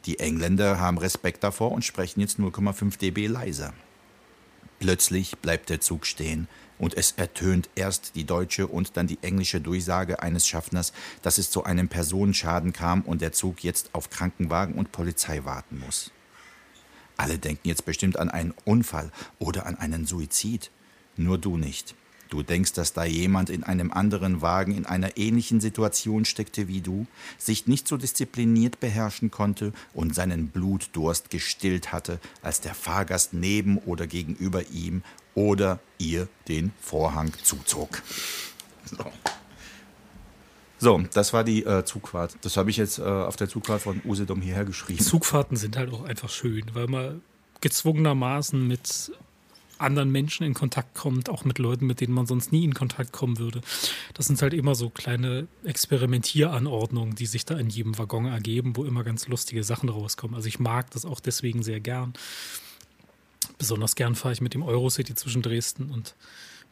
[0.04, 3.72] Die Engländer haben Respekt davor und sprechen jetzt 0,5 dB leiser.
[4.78, 6.48] Plötzlich bleibt der Zug stehen
[6.78, 11.50] und es ertönt erst die deutsche und dann die englische Durchsage eines Schaffners, dass es
[11.50, 16.12] zu einem Personenschaden kam und der Zug jetzt auf Krankenwagen und Polizei warten muss.
[17.16, 20.70] Alle denken jetzt bestimmt an einen Unfall oder an einen Suizid.
[21.16, 21.94] Nur du nicht.
[22.28, 26.80] Du denkst, dass da jemand in einem anderen Wagen in einer ähnlichen Situation steckte wie
[26.80, 27.06] du,
[27.38, 33.78] sich nicht so diszipliniert beherrschen konnte und seinen Blutdurst gestillt hatte, als der Fahrgast neben
[33.78, 35.02] oder gegenüber ihm
[35.34, 38.02] oder ihr den Vorhang zuzog.
[38.84, 39.04] So.
[40.78, 42.36] So, das war die äh, Zugfahrt.
[42.42, 45.02] Das habe ich jetzt äh, auf der Zugfahrt von Usedom hierher geschrieben.
[45.02, 47.22] Zugfahrten sind halt auch einfach schön, weil man
[47.62, 49.10] gezwungenermaßen mit
[49.78, 53.12] anderen Menschen in Kontakt kommt, auch mit Leuten, mit denen man sonst nie in Kontakt
[53.12, 53.60] kommen würde.
[54.14, 58.84] Das sind halt immer so kleine Experimentieranordnungen, die sich da in jedem Waggon ergeben, wo
[58.84, 60.34] immer ganz lustige Sachen rauskommen.
[60.34, 62.14] Also ich mag das auch deswegen sehr gern.
[63.58, 66.14] Besonders gern fahre ich mit dem Eurocity zwischen Dresden und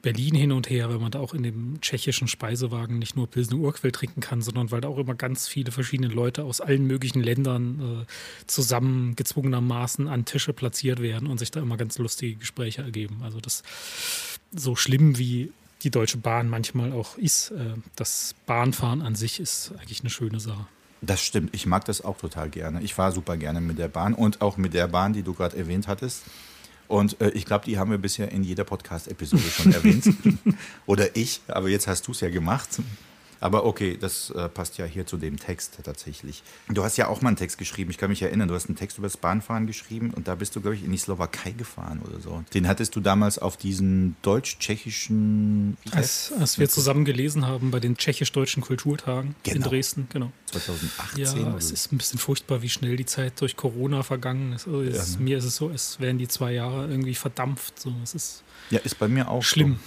[0.05, 3.57] Berlin hin und her, weil man da auch in dem tschechischen Speisewagen nicht nur Pilsner
[3.57, 7.23] Urquell trinken kann, sondern weil da auch immer ganz viele verschiedene Leute aus allen möglichen
[7.23, 12.83] Ländern äh, zusammen gezwungenermaßen an Tische platziert werden und sich da immer ganz lustige Gespräche
[12.83, 13.23] ergeben.
[13.23, 13.63] Also das
[14.55, 19.73] so schlimm wie die Deutsche Bahn manchmal auch ist, äh, das Bahnfahren an sich ist
[19.81, 20.67] eigentlich eine schöne Sache.
[21.01, 22.83] Das stimmt, ich mag das auch total gerne.
[22.83, 25.57] Ich fahre super gerne mit der Bahn und auch mit der Bahn, die du gerade
[25.57, 26.25] erwähnt hattest.
[26.89, 30.09] Und äh, ich glaube, die haben wir bisher in jeder Podcast-Episode schon erwähnt.
[30.87, 32.69] Oder ich, aber jetzt hast du es ja gemacht.
[33.45, 36.43] Aber okay, das äh, passt ja hier zu dem Text tatsächlich.
[36.71, 38.77] Du hast ja auch mal einen Text geschrieben, ich kann mich erinnern, du hast einen
[38.77, 42.01] Text über das Bahnfahren geschrieben und da bist du, glaube ich, in die Slowakei gefahren
[42.09, 42.43] oder so.
[42.55, 45.77] Den hattest du damals auf diesen deutsch-tschechischen...
[45.91, 49.57] Als, als wir zusammen gelesen haben bei den tschechisch-deutschen Kulturtagen genau.
[49.57, 50.33] in Dresden, genau.
[50.47, 51.45] 2018?
[51.45, 54.67] Ja, es ist ein bisschen furchtbar, wie schnell die Zeit durch Corona vergangen ist.
[54.67, 55.23] Also es, ja, ne?
[55.23, 57.79] Mir ist es so, es wären die zwei Jahre irgendwie verdampft.
[57.79, 57.93] So.
[58.03, 59.79] Es ist ja, ist bei mir auch schlimm.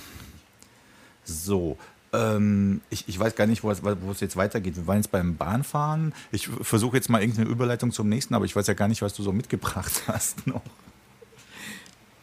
[1.24, 1.78] So, so
[2.14, 4.76] ähm, ich, ich, weiß gar nicht, wo es, wo es, jetzt weitergeht.
[4.76, 6.14] Wir waren jetzt beim Bahnfahren.
[6.32, 9.14] Ich versuche jetzt mal irgendeine Überleitung zum nächsten, aber ich weiß ja gar nicht, was
[9.14, 10.62] du so mitgebracht hast noch.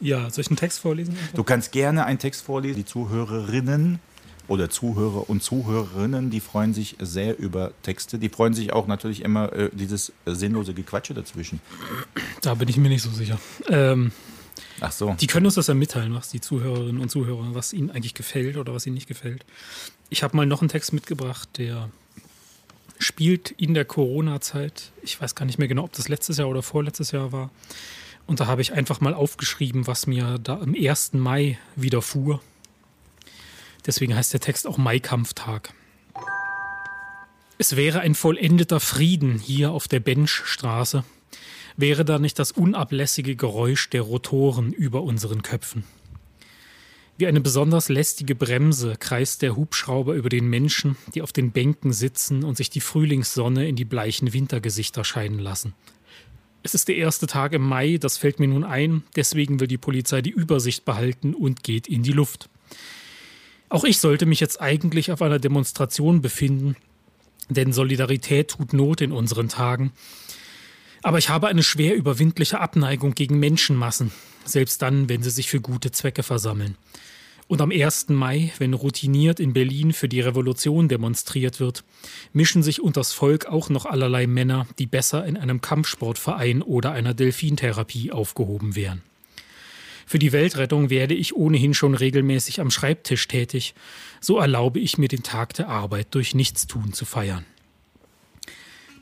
[0.00, 1.16] Ja, soll ich einen Text vorlesen?
[1.16, 1.34] Einfach?
[1.34, 2.76] Du kannst gerne einen Text vorlesen.
[2.76, 4.00] Die Zuhörerinnen
[4.48, 8.18] oder Zuhörer und Zuhörerinnen, die freuen sich sehr über Texte.
[8.18, 11.60] Die freuen sich auch natürlich immer äh, dieses sinnlose Gequatsche dazwischen.
[12.42, 13.38] Da bin ich mir nicht so sicher.
[13.68, 14.12] Ähm,
[14.80, 15.14] Ach so.
[15.20, 18.56] Die können uns das ja mitteilen, was die Zuhörerinnen und Zuhörer, was ihnen eigentlich gefällt
[18.56, 19.44] oder was ihnen nicht gefällt.
[20.10, 21.90] Ich habe mal noch einen Text mitgebracht, der
[22.98, 24.92] spielt in der Corona-Zeit.
[25.02, 27.50] Ich weiß gar nicht mehr genau, ob das letztes Jahr oder vorletztes Jahr war.
[28.26, 31.12] Und da habe ich einfach mal aufgeschrieben, was mir da am 1.
[31.14, 32.40] Mai widerfuhr.
[33.87, 35.74] Deswegen heißt der Text auch Maikampftag.
[37.58, 41.04] Es wäre ein vollendeter Frieden hier auf der Benchstraße,
[41.76, 45.84] wäre da nicht das unablässige Geräusch der Rotoren über unseren Köpfen.
[47.16, 51.92] Wie eine besonders lästige Bremse kreist der Hubschrauber über den Menschen, die auf den Bänken
[51.92, 55.74] sitzen und sich die Frühlingssonne in die bleichen Wintergesichter scheinen lassen.
[56.64, 59.78] Es ist der erste Tag im Mai, das fällt mir nun ein, deswegen will die
[59.78, 62.48] Polizei die Übersicht behalten und geht in die Luft.
[63.68, 66.74] Auch ich sollte mich jetzt eigentlich auf einer Demonstration befinden,
[67.48, 69.92] denn Solidarität tut Not in unseren Tagen,
[71.04, 74.10] aber ich habe eine schwer überwindliche Abneigung gegen Menschenmassen,
[74.46, 76.76] selbst dann, wenn sie sich für gute Zwecke versammeln.
[77.46, 78.08] Und am 1.
[78.08, 81.84] Mai, wenn routiniert in Berlin für die Revolution demonstriert wird,
[82.32, 87.12] mischen sich unters Volk auch noch allerlei Männer, die besser in einem Kampfsportverein oder einer
[87.12, 89.02] Delfintherapie aufgehoben wären.
[90.06, 93.74] Für die Weltrettung werde ich ohnehin schon regelmäßig am Schreibtisch tätig,
[94.22, 97.44] so erlaube ich mir den Tag der Arbeit durch Nichtstun zu feiern.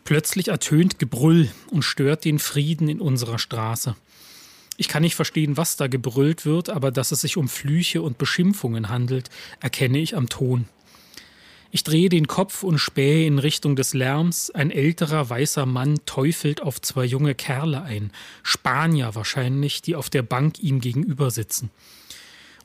[0.05, 3.95] Plötzlich ertönt Gebrüll und stört den Frieden in unserer Straße.
[4.77, 8.19] Ich kann nicht verstehen, was da gebrüllt wird, aber dass es sich um Flüche und
[8.19, 10.67] Beschimpfungen handelt, erkenne ich am Ton.
[11.71, 14.51] Ich drehe den Kopf und spähe in Richtung des Lärms.
[14.51, 18.11] Ein älterer weißer Mann teufelt auf zwei junge Kerle ein,
[18.43, 21.71] Spanier wahrscheinlich, die auf der Bank ihm gegenüber sitzen.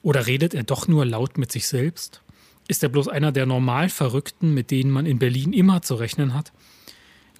[0.01, 2.21] Oder redet er doch nur laut mit sich selbst?
[2.67, 6.51] Ist er bloß einer der Normalverrückten, mit denen man in Berlin immer zu rechnen hat?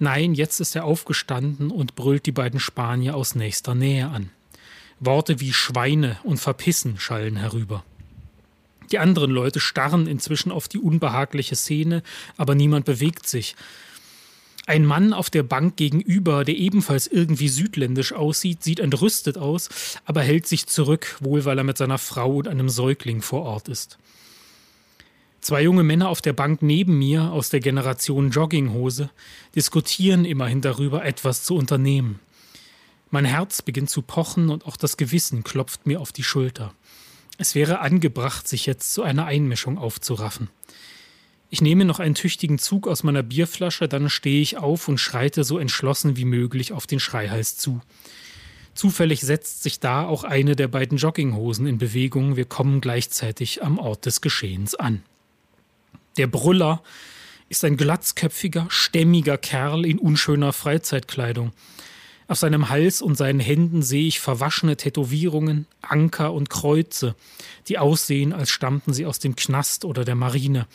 [0.00, 4.30] Nein, jetzt ist er aufgestanden und brüllt die beiden Spanier aus nächster Nähe an.
[5.00, 7.84] Worte wie Schweine und Verpissen schallen herüber.
[8.90, 12.02] Die anderen Leute starren inzwischen auf die unbehagliche Szene,
[12.36, 13.54] aber niemand bewegt sich.
[14.66, 19.68] Ein Mann auf der Bank gegenüber, der ebenfalls irgendwie südländisch aussieht, sieht entrüstet aus,
[20.04, 23.68] aber hält sich zurück, wohl weil er mit seiner Frau und einem Säugling vor Ort
[23.68, 23.98] ist.
[25.40, 29.10] Zwei junge Männer auf der Bank neben mir aus der Generation Jogginghose
[29.54, 32.18] diskutieren immerhin darüber, etwas zu unternehmen.
[33.10, 36.74] Mein Herz beginnt zu pochen und auch das Gewissen klopft mir auf die Schulter.
[37.38, 40.50] Es wäre angebracht, sich jetzt zu einer Einmischung aufzuraffen.
[41.50, 45.44] Ich nehme noch einen tüchtigen Zug aus meiner Bierflasche, dann stehe ich auf und schreite
[45.44, 47.80] so entschlossen wie möglich auf den Schreihals zu.
[48.74, 52.36] Zufällig setzt sich da auch eine der beiden Jogginghosen in Bewegung.
[52.36, 55.02] Wir kommen gleichzeitig am Ort des Geschehens an.
[56.18, 56.82] Der Brüller
[57.48, 61.52] ist ein glatzköpfiger, stämmiger Kerl in unschöner Freizeitkleidung.
[62.26, 67.14] Auf seinem Hals und seinen Händen sehe ich verwaschene Tätowierungen, Anker und Kreuze,
[67.68, 70.66] die aussehen, als stammten sie aus dem Knast oder der Marine.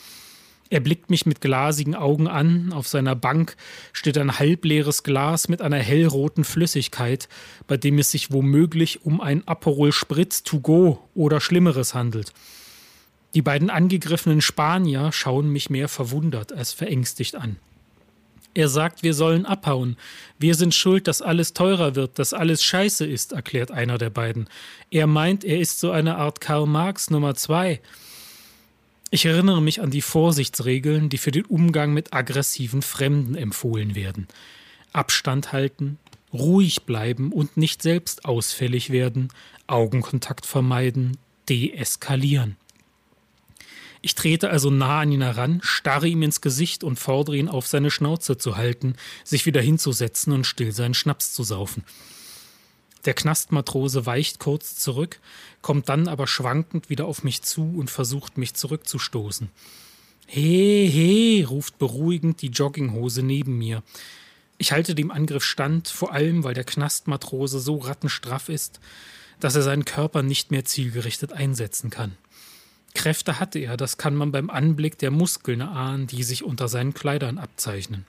[0.70, 2.72] Er blickt mich mit glasigen Augen an.
[2.72, 3.54] Auf seiner Bank
[3.92, 7.28] steht ein halbleeres Glas mit einer hellroten Flüssigkeit,
[7.66, 12.32] bei dem es sich womöglich um ein Aperol Spritz to go oder Schlimmeres handelt.
[13.34, 17.56] Die beiden angegriffenen Spanier schauen mich mehr verwundert als verängstigt an.
[18.54, 19.96] Er sagt, wir sollen abhauen.
[20.38, 24.48] Wir sind schuld, dass alles teurer wird, dass alles scheiße ist, erklärt einer der beiden.
[24.92, 27.80] Er meint, er ist so eine Art Karl Marx Nummer zwei.
[29.10, 34.28] Ich erinnere mich an die Vorsichtsregeln, die für den Umgang mit aggressiven Fremden empfohlen werden.
[34.92, 35.98] Abstand halten,
[36.32, 39.30] ruhig bleiben und nicht selbst ausfällig werden,
[39.66, 41.16] Augenkontakt vermeiden,
[41.48, 42.56] deeskalieren.
[44.04, 47.66] Ich trete also nah an ihn heran, starre ihm ins Gesicht und fordere ihn auf,
[47.66, 51.84] seine Schnauze zu halten, sich wieder hinzusetzen und still seinen Schnaps zu saufen.
[53.06, 55.20] Der Knastmatrose weicht kurz zurück,
[55.62, 59.48] kommt dann aber schwankend wieder auf mich zu und versucht mich zurückzustoßen.
[60.26, 63.82] He, he, ruft beruhigend die Jogginghose neben mir.
[64.58, 68.80] Ich halte dem Angriff stand, vor allem weil der Knastmatrose so rattenstraff ist,
[69.40, 72.18] dass er seinen Körper nicht mehr zielgerichtet einsetzen kann.
[72.94, 76.94] Kräfte hatte er, das kann man beim Anblick der Muskeln ahnen, die sich unter seinen
[76.94, 78.06] Kleidern abzeichnen.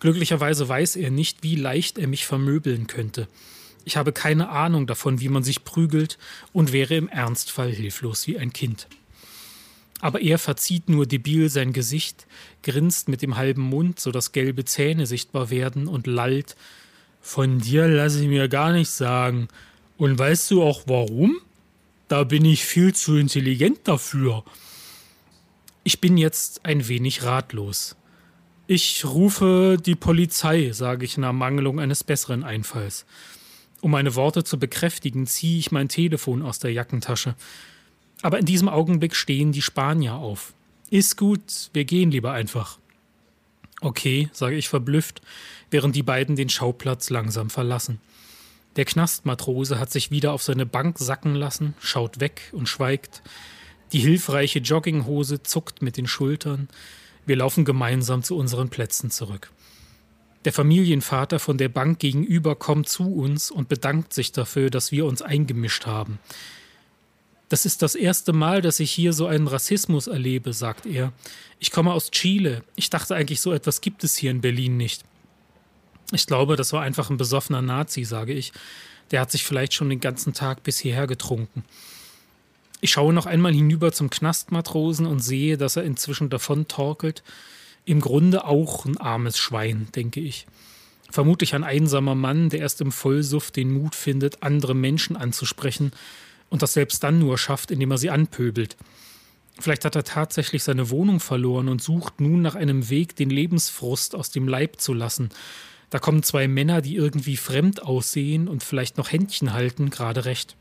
[0.00, 3.28] Glücklicherweise weiß er nicht, wie leicht er mich vermöbeln könnte.
[3.84, 6.18] Ich habe keine Ahnung davon, wie man sich prügelt
[6.52, 8.88] und wäre im Ernstfall hilflos wie ein Kind.
[10.00, 12.26] Aber er verzieht nur debil sein Gesicht,
[12.62, 16.56] grinst mit dem halben Mund, so dass gelbe Zähne sichtbar werden und lallt.
[17.22, 19.48] Von dir lasse ich mir gar nichts sagen.
[19.96, 21.40] Und weißt du auch warum?
[22.08, 24.44] Da bin ich viel zu intelligent dafür.
[25.82, 27.96] Ich bin jetzt ein wenig ratlos.
[28.68, 33.06] Ich rufe die Polizei, sage ich in Ermangelung eines besseren Einfalls.
[33.80, 37.34] Um meine Worte zu bekräftigen, ziehe ich mein Telefon aus der Jackentasche.
[38.22, 40.54] Aber in diesem Augenblick stehen die Spanier auf.
[40.90, 42.78] Ist gut, wir gehen lieber einfach.
[43.80, 45.20] Okay, sage ich verblüfft,
[45.70, 48.00] während die beiden den Schauplatz langsam verlassen.
[48.76, 53.22] Der Knastmatrose hat sich wieder auf seine Bank sacken lassen, schaut weg und schweigt.
[53.92, 56.68] Die hilfreiche Jogginghose zuckt mit den Schultern.
[57.24, 59.50] Wir laufen gemeinsam zu unseren Plätzen zurück.
[60.44, 65.06] Der Familienvater von der Bank gegenüber kommt zu uns und bedankt sich dafür, dass wir
[65.06, 66.18] uns eingemischt haben.
[67.48, 71.12] Das ist das erste Mal, dass ich hier so einen Rassismus erlebe, sagt er.
[71.58, 72.62] Ich komme aus Chile.
[72.74, 75.04] Ich dachte eigentlich, so etwas gibt es hier in Berlin nicht.
[76.12, 78.52] Ich glaube, das war einfach ein besoffener Nazi, sage ich.
[79.10, 81.64] Der hat sich vielleicht schon den ganzen Tag bis hierher getrunken.
[82.80, 87.22] Ich schaue noch einmal hinüber zum Knastmatrosen und sehe, dass er inzwischen davon torkelt.
[87.84, 90.46] Im Grunde auch ein armes Schwein, denke ich.
[91.10, 95.92] Vermutlich ein einsamer Mann, der erst im Vollsuft den Mut findet, andere Menschen anzusprechen
[96.50, 98.76] und das selbst dann nur schafft, indem er sie anpöbelt.
[99.58, 104.14] Vielleicht hat er tatsächlich seine Wohnung verloren und sucht nun nach einem Weg, den Lebensfrust
[104.14, 105.30] aus dem Leib zu lassen
[105.90, 110.56] da kommen zwei Männer, die irgendwie fremd aussehen und vielleicht noch Händchen halten, gerade recht.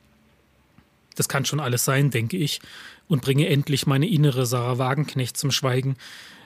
[1.16, 2.60] Das kann schon alles sein, denke ich,
[3.08, 5.96] und bringe endlich meine innere Sarah Wagenknecht zum Schweigen,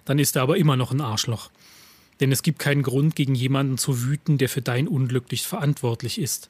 [0.06, 1.50] dann ist er aber immer noch ein Arschloch.
[2.20, 6.20] Denn es gibt keinen Grund, gegen jemanden zu wüten, der für dein Unglück nicht verantwortlich
[6.20, 6.50] ist.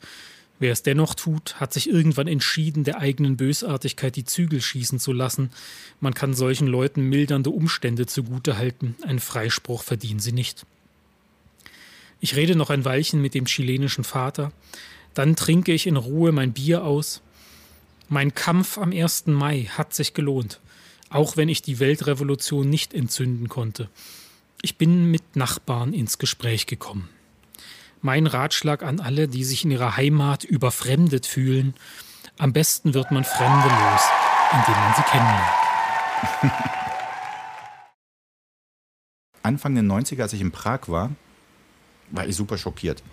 [0.60, 5.14] Wer es dennoch tut, hat sich irgendwann entschieden, der eigenen Bösartigkeit die Zügel schießen zu
[5.14, 5.52] lassen.
[6.02, 10.66] Man kann solchen Leuten mildernde Umstände zugutehalten, einen Freispruch verdienen sie nicht.
[12.20, 14.52] Ich rede noch ein Weilchen mit dem chilenischen Vater,
[15.14, 17.22] dann trinke ich in Ruhe mein Bier aus.
[18.10, 19.28] Mein Kampf am 1.
[19.28, 20.60] Mai hat sich gelohnt,
[21.10, 23.90] auch wenn ich die Weltrevolution nicht entzünden konnte.
[24.62, 27.08] Ich bin mit Nachbarn ins Gespräch gekommen.
[28.02, 31.74] Mein Ratschlag an alle, die sich in ihrer Heimat überfremdet fühlen,
[32.38, 34.02] am besten wird man Fremde los,
[34.52, 35.70] indem man sie kennenlernt.
[39.44, 41.12] Anfang der 90er, als ich in Prag war,
[42.12, 43.04] war ich super schockiert.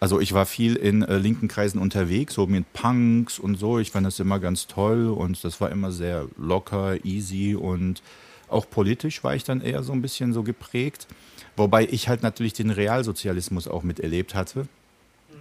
[0.00, 3.78] Also ich war viel in äh, linken Kreisen unterwegs, so mit Punks und so.
[3.78, 8.02] Ich fand das immer ganz toll und das war immer sehr locker, easy und
[8.48, 11.06] auch politisch war ich dann eher so ein bisschen so geprägt.
[11.56, 14.68] Wobei ich halt natürlich den Realsozialismus auch miterlebt hatte,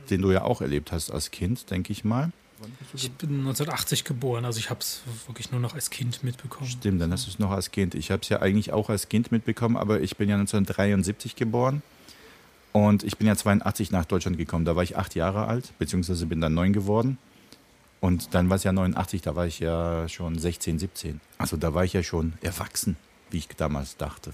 [0.10, 2.32] den du ja auch erlebt hast als Kind, denke ich mal.
[2.96, 6.68] Ich bin 1980 geboren, also ich habe es wirklich nur noch als Kind mitbekommen.
[6.68, 7.94] Stimmt, dann hast du es noch als Kind.
[7.94, 11.84] Ich habe es ja eigentlich auch als Kind mitbekommen, aber ich bin ja 1973 geboren
[12.72, 14.66] und ich bin ja 82 nach Deutschland gekommen.
[14.66, 17.18] Da war ich acht Jahre alt, beziehungsweise bin dann neun geworden.
[18.00, 21.20] Und dann war es ja 89, da war ich ja schon 16, 17.
[21.40, 22.96] Also da war ich ja schon erwachsen,
[23.32, 24.34] wie ich damals dachte.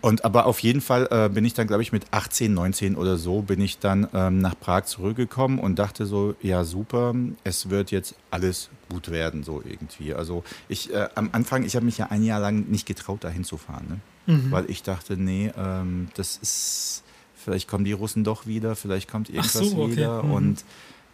[0.00, 3.16] Und aber auf jeden Fall äh, bin ich dann, glaube ich, mit 18, 19 oder
[3.16, 7.90] so, bin ich dann ähm, nach Prag zurückgekommen und dachte so, ja super, es wird
[7.90, 10.12] jetzt alles gut werden, so irgendwie.
[10.12, 13.44] Also ich äh, am Anfang, ich habe mich ja ein Jahr lang nicht getraut, dahin
[13.44, 14.34] zu fahren, ne?
[14.34, 14.50] mhm.
[14.50, 17.03] weil ich dachte, nee, ähm, das ist,
[17.44, 19.92] vielleicht kommen die Russen doch wieder, vielleicht kommt irgendwas so, okay.
[19.92, 20.32] wieder mhm.
[20.32, 20.64] und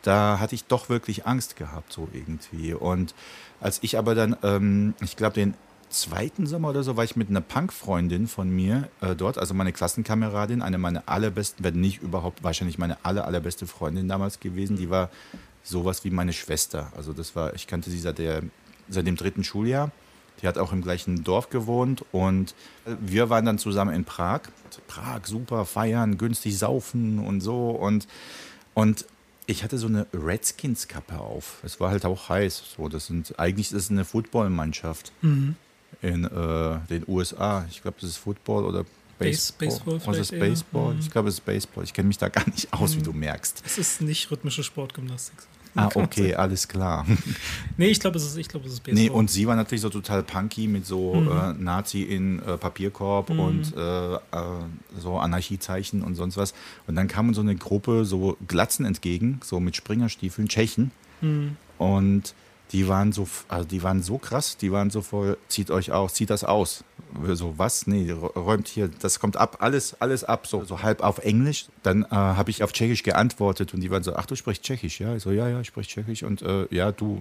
[0.02, 2.72] da hatte ich doch wirklich Angst gehabt, so irgendwie.
[2.72, 3.14] Und
[3.60, 5.54] als ich aber dann, ähm, ich glaube, den
[5.90, 9.72] zweiten Sommer oder so war ich mit einer Punk-Freundin von mir äh, dort, also meine
[9.72, 14.76] Klassenkameradin, eine meiner allerbesten, wenn nicht überhaupt wahrscheinlich meine aller, allerbeste Freundin damals gewesen.
[14.76, 15.10] Die war
[15.62, 16.92] sowas wie meine Schwester.
[16.96, 18.42] Also das war, ich kannte sie seit, der,
[18.88, 19.90] seit dem dritten Schuljahr.
[20.42, 24.42] Die hat auch im gleichen Dorf gewohnt und wir waren dann zusammen in Prag.
[24.86, 27.70] Prag, super, feiern, günstig saufen und so.
[27.70, 28.06] Und,
[28.74, 29.04] und
[29.46, 31.58] ich hatte so eine Redskins-Kappe auf.
[31.64, 32.74] Es war halt auch heiß.
[32.76, 35.12] So, das sind, eigentlich ist es eine Footballmannschaft.
[35.22, 35.56] Mhm
[36.02, 37.66] in äh, den USA.
[37.70, 38.84] Ich glaube, das ist Football oder
[39.18, 39.68] Baseball.
[39.68, 40.96] Baseball oder ist Baseball?
[40.98, 41.84] Ich glaube, es ist Baseball.
[41.84, 43.62] Ich kenne mich da gar nicht aus, wie du merkst.
[43.66, 45.36] Es ist nicht rhythmische Sportgymnastik.
[45.74, 47.06] Ah, okay, alles klar.
[47.76, 49.04] nee, ich glaube, es, ist, glaub, es ist Baseball.
[49.04, 51.28] Nee, und sie war natürlich so total punky mit so mhm.
[51.28, 53.40] äh, Nazi in äh, Papierkorb mhm.
[53.40, 54.18] und äh, äh
[54.98, 56.54] so Anarchiezeichen und sonst was.
[56.86, 60.90] Und dann kam uns so eine Gruppe so Glatzen entgegen, so mit Springerstiefeln, Tschechen.
[61.20, 61.56] Mhm.
[61.78, 62.34] Und
[62.72, 66.14] die waren so, also die waren so krass, die waren so voll, zieht euch aus,
[66.14, 66.84] zieht das aus.
[67.32, 67.88] So, was?
[67.88, 71.66] Nee, räumt hier, das kommt ab, alles, alles ab, so, so halb auf Englisch.
[71.82, 75.00] Dann äh, habe ich auf Tschechisch geantwortet und die waren so, ach, du sprichst Tschechisch,
[75.00, 75.16] ja?
[75.16, 77.20] Ich so, ja, ja, ich spreche Tschechisch und äh, ja, du,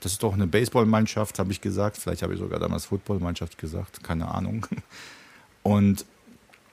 [0.00, 1.96] das ist doch eine Baseballmannschaft, habe ich gesagt.
[1.96, 4.66] Vielleicht habe ich sogar damals Footballmannschaft gesagt, keine Ahnung.
[5.62, 6.06] Und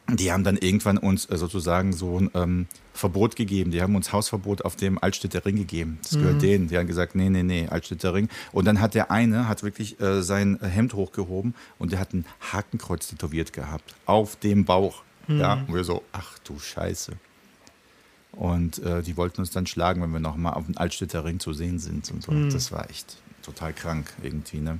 [0.09, 3.71] die haben dann irgendwann uns äh, sozusagen so ein ähm, Verbot gegeben.
[3.71, 5.99] Die haben uns Hausverbot auf dem Altstädter Ring gegeben.
[6.01, 6.39] Das gehört mhm.
[6.39, 6.67] denen.
[6.69, 8.29] Die haben gesagt, nee, nee, nee, Altstädter Ring.
[8.53, 12.25] Und dann hat der eine, hat wirklich äh, sein Hemd hochgehoben und der hat ein
[12.53, 13.95] Hakenkreuz tätowiert gehabt.
[14.05, 15.03] Auf dem Bauch.
[15.27, 15.39] Mhm.
[15.39, 17.13] Ja, und wir so, ach du Scheiße.
[18.31, 21.53] Und äh, die wollten uns dann schlagen, wenn wir nochmal auf dem Altstädter Ring zu
[21.53, 22.31] sehen sind und so.
[22.31, 22.51] Mhm.
[22.51, 24.79] Das war echt total krank irgendwie, ne?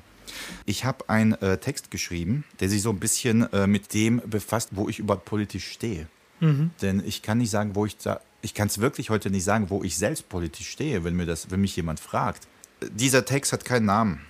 [0.65, 4.69] Ich habe einen äh, Text geschrieben, der sich so ein bisschen äh, mit dem befasst,
[4.71, 6.07] wo ich überhaupt politisch stehe.
[6.39, 6.71] Mhm.
[6.82, 9.69] Denn ich kann nicht sagen, wo ich da, ich kann es wirklich heute nicht sagen,
[9.69, 12.47] wo ich selbst politisch stehe, wenn mir das, wenn mich jemand fragt.
[12.91, 14.21] Dieser Text hat keinen Namen.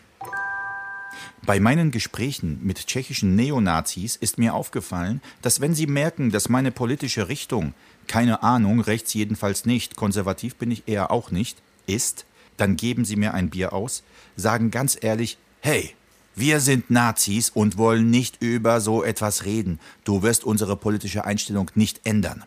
[1.46, 6.72] Bei meinen Gesprächen mit tschechischen Neonazis ist mir aufgefallen, dass wenn sie merken, dass meine
[6.72, 7.74] politische Richtung,
[8.08, 12.26] keine Ahnung, rechts jedenfalls nicht, konservativ bin ich eher auch nicht, ist,
[12.58, 14.04] dann geben sie mir ein Bier aus,
[14.36, 15.38] sagen ganz ehrlich,
[15.70, 15.96] Hey,
[16.34, 19.82] wir sind Nazis und wollen nicht über so etwas reden.
[20.06, 22.46] Du wirst unsere politische Einstellung nicht ändern.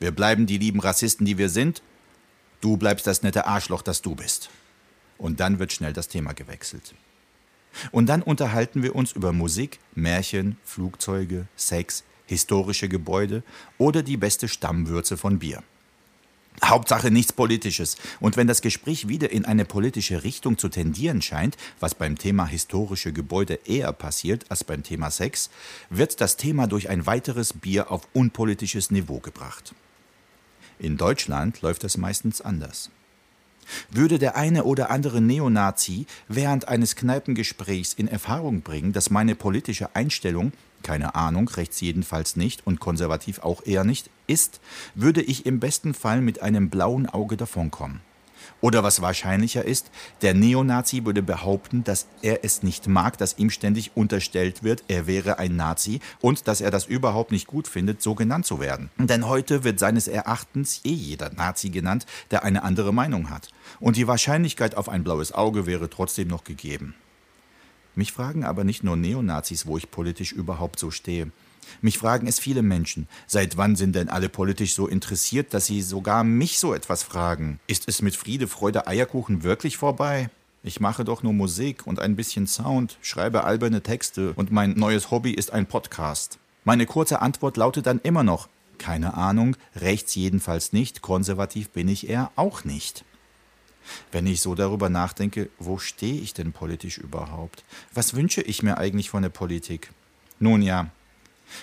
[0.00, 1.82] Wir bleiben die lieben Rassisten, die wir sind.
[2.62, 4.48] Du bleibst das nette Arschloch, das du bist.
[5.18, 6.94] Und dann wird schnell das Thema gewechselt.
[7.92, 13.42] Und dann unterhalten wir uns über Musik, Märchen, Flugzeuge, Sex, historische Gebäude
[13.76, 15.62] oder die beste Stammwürze von Bier.
[16.64, 17.96] Hauptsache nichts Politisches.
[18.20, 22.46] Und wenn das Gespräch wieder in eine politische Richtung zu tendieren scheint, was beim Thema
[22.46, 25.50] historische Gebäude eher passiert als beim Thema Sex,
[25.90, 29.74] wird das Thema durch ein weiteres Bier auf unpolitisches Niveau gebracht.
[30.78, 32.90] In Deutschland läuft es meistens anders.
[33.90, 39.94] Würde der eine oder andere Neonazi während eines Kneipengesprächs in Erfahrung bringen, dass meine politische
[39.94, 40.52] Einstellung
[40.82, 44.60] keine Ahnung, rechts jedenfalls nicht und konservativ auch eher nicht, ist,
[44.94, 48.00] würde ich im besten Fall mit einem blauen Auge davonkommen.
[48.60, 49.90] Oder was wahrscheinlicher ist,
[50.22, 55.06] der Neonazi würde behaupten, dass er es nicht mag, dass ihm ständig unterstellt wird, er
[55.06, 58.90] wäre ein Nazi und dass er das überhaupt nicht gut findet, so genannt zu werden.
[58.98, 63.48] Denn heute wird seines Erachtens eh jeder Nazi genannt, der eine andere Meinung hat.
[63.80, 66.94] Und die Wahrscheinlichkeit auf ein blaues Auge wäre trotzdem noch gegeben.
[67.98, 71.32] Mich fragen aber nicht nur Neonazis, wo ich politisch überhaupt so stehe.
[71.80, 73.08] Mich fragen es viele Menschen.
[73.26, 77.58] Seit wann sind denn alle politisch so interessiert, dass sie sogar mich so etwas fragen?
[77.66, 80.30] Ist es mit Friede, Freude, Eierkuchen wirklich vorbei?
[80.62, 85.10] Ich mache doch nur Musik und ein bisschen Sound, schreibe alberne Texte und mein neues
[85.10, 86.38] Hobby ist ein Podcast.
[86.62, 92.08] Meine kurze Antwort lautet dann immer noch, Keine Ahnung, rechts jedenfalls nicht, konservativ bin ich
[92.08, 93.04] eher auch nicht.
[94.12, 97.64] Wenn ich so darüber nachdenke, wo stehe ich denn politisch überhaupt?
[97.92, 99.90] Was wünsche ich mir eigentlich von der Politik?
[100.40, 100.90] Nun ja,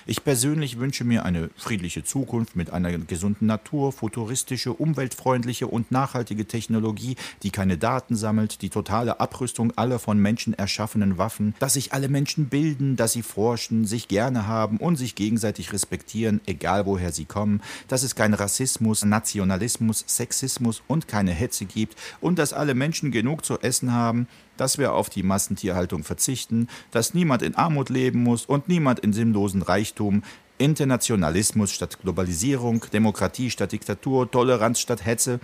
[0.06, 6.46] ich persönlich wünsche mir eine friedliche Zukunft mit einer gesunden Natur, futuristische, umweltfreundliche und nachhaltige
[6.46, 11.94] Technologie, die keine Daten sammelt, die totale Abrüstung aller von Menschen erschaffenen Waffen, dass sich
[11.94, 17.12] alle Menschen bilden, dass sie forschen, sich gerne haben und sich gegenseitig respektieren, egal woher
[17.12, 22.74] sie kommen, dass es keinen Rassismus, Nationalismus, Sexismus und keine Hetze gibt und dass alle
[22.74, 24.28] Menschen genug zu essen haben,
[24.58, 29.14] dass wir auf die Massentierhaltung verzichten, dass niemand in Armut leben muss und niemand in
[29.14, 30.24] sinnlosen Reichtum,
[30.58, 35.40] Internationalismus statt Globalisierung, Demokratie statt Diktatur, Toleranz statt Hetze.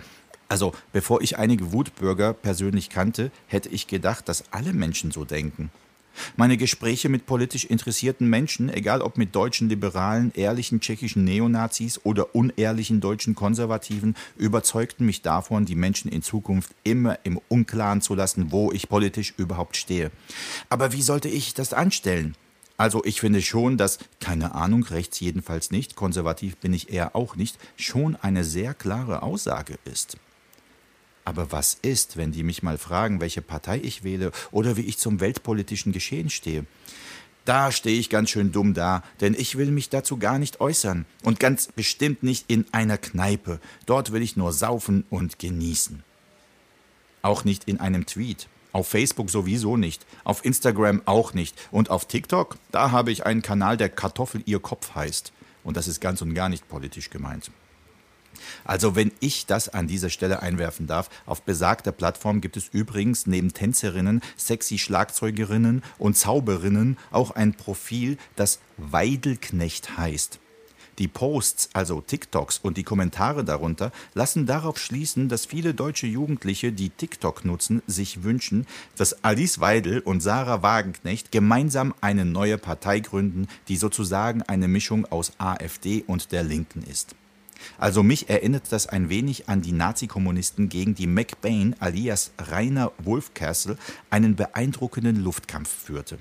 [0.48, 5.70] Also, bevor ich einige Wutbürger persönlich kannte, hätte ich gedacht, dass alle Menschen so denken.
[6.36, 12.34] Meine Gespräche mit politisch interessierten Menschen, egal ob mit deutschen Liberalen, ehrlichen tschechischen Neonazis oder
[12.34, 18.52] unehrlichen deutschen Konservativen, überzeugten mich davon, die Menschen in Zukunft immer im Unklaren zu lassen,
[18.52, 20.10] wo ich politisch überhaupt stehe.
[20.68, 22.34] Aber wie sollte ich das anstellen?
[22.76, 27.36] Also ich finde schon, dass, keine Ahnung, rechts jedenfalls nicht, konservativ bin ich eher auch
[27.36, 30.16] nicht, schon eine sehr klare Aussage ist.
[31.24, 34.98] Aber was ist, wenn die mich mal fragen, welche Partei ich wähle oder wie ich
[34.98, 36.66] zum weltpolitischen Geschehen stehe?
[37.44, 41.06] Da stehe ich ganz schön dumm da, denn ich will mich dazu gar nicht äußern.
[41.24, 43.60] Und ganz bestimmt nicht in einer Kneipe.
[43.86, 46.04] Dort will ich nur saufen und genießen.
[47.22, 48.48] Auch nicht in einem Tweet.
[48.72, 50.06] Auf Facebook sowieso nicht.
[50.24, 51.56] Auf Instagram auch nicht.
[51.72, 55.32] Und auf TikTok, da habe ich einen Kanal, der Kartoffel ihr Kopf heißt.
[55.64, 57.50] Und das ist ganz und gar nicht politisch gemeint.
[58.64, 63.26] Also wenn ich das an dieser Stelle einwerfen darf, auf besagter Plattform gibt es übrigens
[63.26, 70.38] neben Tänzerinnen, sexy Schlagzeugerinnen und Zauberinnen auch ein Profil, das Weidelknecht heißt.
[70.98, 76.70] Die Posts, also TikToks und die Kommentare darunter lassen darauf schließen, dass viele deutsche Jugendliche,
[76.70, 78.66] die TikTok nutzen, sich wünschen,
[78.96, 85.06] dass Alice Weidel und Sarah Wagenknecht gemeinsam eine neue Partei gründen, die sozusagen eine Mischung
[85.06, 87.14] aus AfD und der Linken ist.
[87.78, 93.76] Also mich erinnert das ein wenig an die Nazi-Kommunisten, gegen die McBain alias Rainer Wolfcastle
[94.10, 96.18] einen beeindruckenden Luftkampf führte.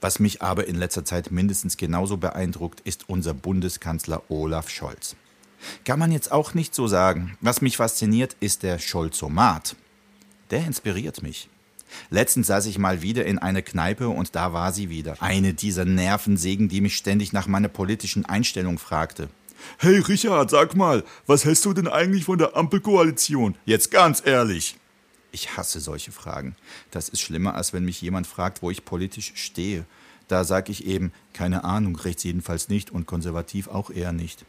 [0.00, 5.16] Was mich aber in letzter Zeit mindestens genauso beeindruckt, ist unser Bundeskanzler Olaf Scholz.
[5.84, 7.36] Kann man jetzt auch nicht so sagen.
[7.40, 9.76] Was mich fasziniert, ist der Scholzomat.
[10.50, 11.48] Der inspiriert mich.
[12.10, 15.16] Letztens saß ich mal wieder in einer Kneipe und da war sie wieder.
[15.20, 19.28] Eine dieser Nervensägen, die mich ständig nach meiner politischen Einstellung fragte.
[19.78, 23.56] Hey Richard, sag mal, was hältst du denn eigentlich von der Ampelkoalition?
[23.64, 24.76] Jetzt ganz ehrlich.
[25.32, 26.56] Ich hasse solche Fragen.
[26.90, 29.86] Das ist schlimmer, als wenn mich jemand fragt, wo ich politisch stehe.
[30.28, 34.44] Da sage ich eben, keine Ahnung, rechts jedenfalls nicht und konservativ auch eher nicht.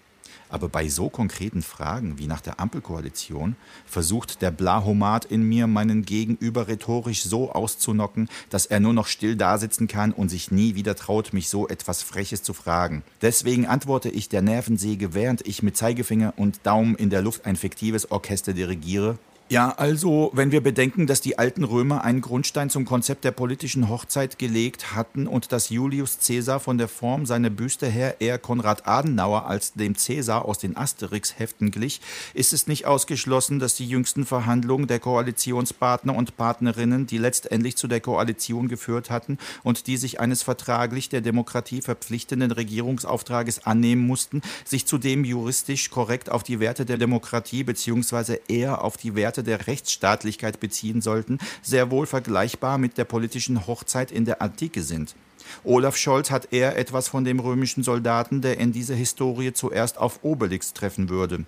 [0.54, 3.56] Aber bei so konkreten Fragen wie nach der Ampelkoalition
[3.88, 9.36] versucht der Blahomat in mir meinen Gegenüber rhetorisch so auszunocken, dass er nur noch still
[9.36, 13.02] dasitzen kann und sich nie wieder traut, mich so etwas Freches zu fragen.
[13.24, 17.56] Deswegen antworte ich der Nervensäge, während ich mit Zeigefinger und Daumen in der Luft ein
[17.56, 19.18] fiktives Orchester dirigiere
[19.50, 23.90] ja, also, wenn wir bedenken, dass die alten Römer einen Grundstein zum Konzept der politischen
[23.90, 28.88] Hochzeit gelegt hatten und dass Julius Caesar von der Form seiner Büste her eher Konrad
[28.88, 32.00] Adenauer als dem Caesar aus den Asterix-Heften glich,
[32.34, 37.88] ist es nicht ausgeschlossen, dass die jüngsten Verhandlungen der Koalitionspartner und Partnerinnen, die letztendlich zu
[37.88, 44.42] der Koalition geführt hatten und die sich eines vertraglich der Demokratie verpflichtenden Regierungsauftrages annehmen mussten,
[44.64, 48.40] sich zudem juristisch korrekt auf die Werte der Demokratie bzw.
[48.48, 54.12] eher auf die Werte der Rechtsstaatlichkeit beziehen sollten, sehr wohl vergleichbar mit der politischen Hochzeit
[54.12, 55.16] in der Antike sind.
[55.64, 60.24] Olaf Scholz hat eher etwas von dem römischen Soldaten, der in dieser Historie zuerst auf
[60.24, 61.46] Obelix treffen würde.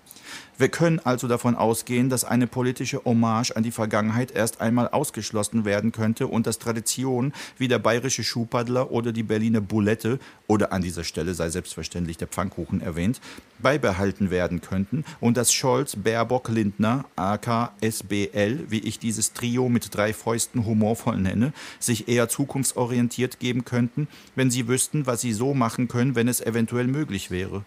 [0.58, 5.66] Wir können also davon ausgehen, dass eine politische Hommage an die Vergangenheit erst einmal ausgeschlossen
[5.66, 10.80] werden könnte und dass Traditionen wie der bayerische Schuhpaddler oder die Berliner Boulette oder an
[10.80, 13.20] dieser Stelle sei selbstverständlich der Pfannkuchen erwähnt,
[13.58, 19.94] beibehalten werden könnten und dass Scholz, Baerbock, Lindner, AK, SBL, wie ich dieses Trio mit
[19.94, 25.52] drei Fäusten humorvoll nenne, sich eher zukunftsorientiert geben könnten, wenn sie wüssten, was sie so
[25.52, 27.62] machen können, wenn es eventuell möglich wäre.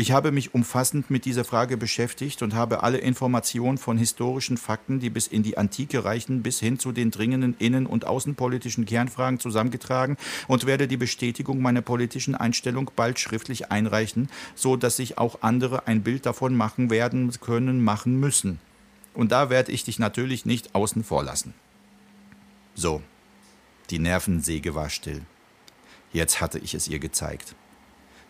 [0.00, 5.00] Ich habe mich umfassend mit dieser Frage beschäftigt und habe alle Informationen von historischen Fakten,
[5.00, 9.40] die bis in die Antike reichen, bis hin zu den dringenden innen- und außenpolitischen Kernfragen
[9.40, 15.42] zusammengetragen und werde die Bestätigung meiner politischen Einstellung bald schriftlich einreichen, so dass sich auch
[15.42, 18.60] andere ein Bild davon machen werden können, machen müssen.
[19.14, 21.54] Und da werde ich dich natürlich nicht außen vor lassen.
[22.76, 23.02] So,
[23.90, 25.22] die Nervensäge war still.
[26.12, 27.56] Jetzt hatte ich es ihr gezeigt.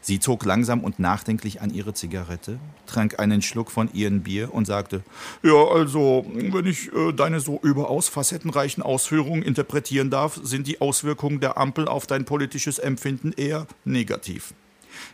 [0.01, 4.67] Sie zog langsam und nachdenklich an ihre Zigarette, trank einen Schluck von ihrem Bier und
[4.67, 5.03] sagte:
[5.43, 11.41] Ja, also, wenn ich äh, deine so überaus facettenreichen Ausführungen interpretieren darf, sind die Auswirkungen
[11.41, 14.55] der Ampel auf dein politisches Empfinden eher negativ.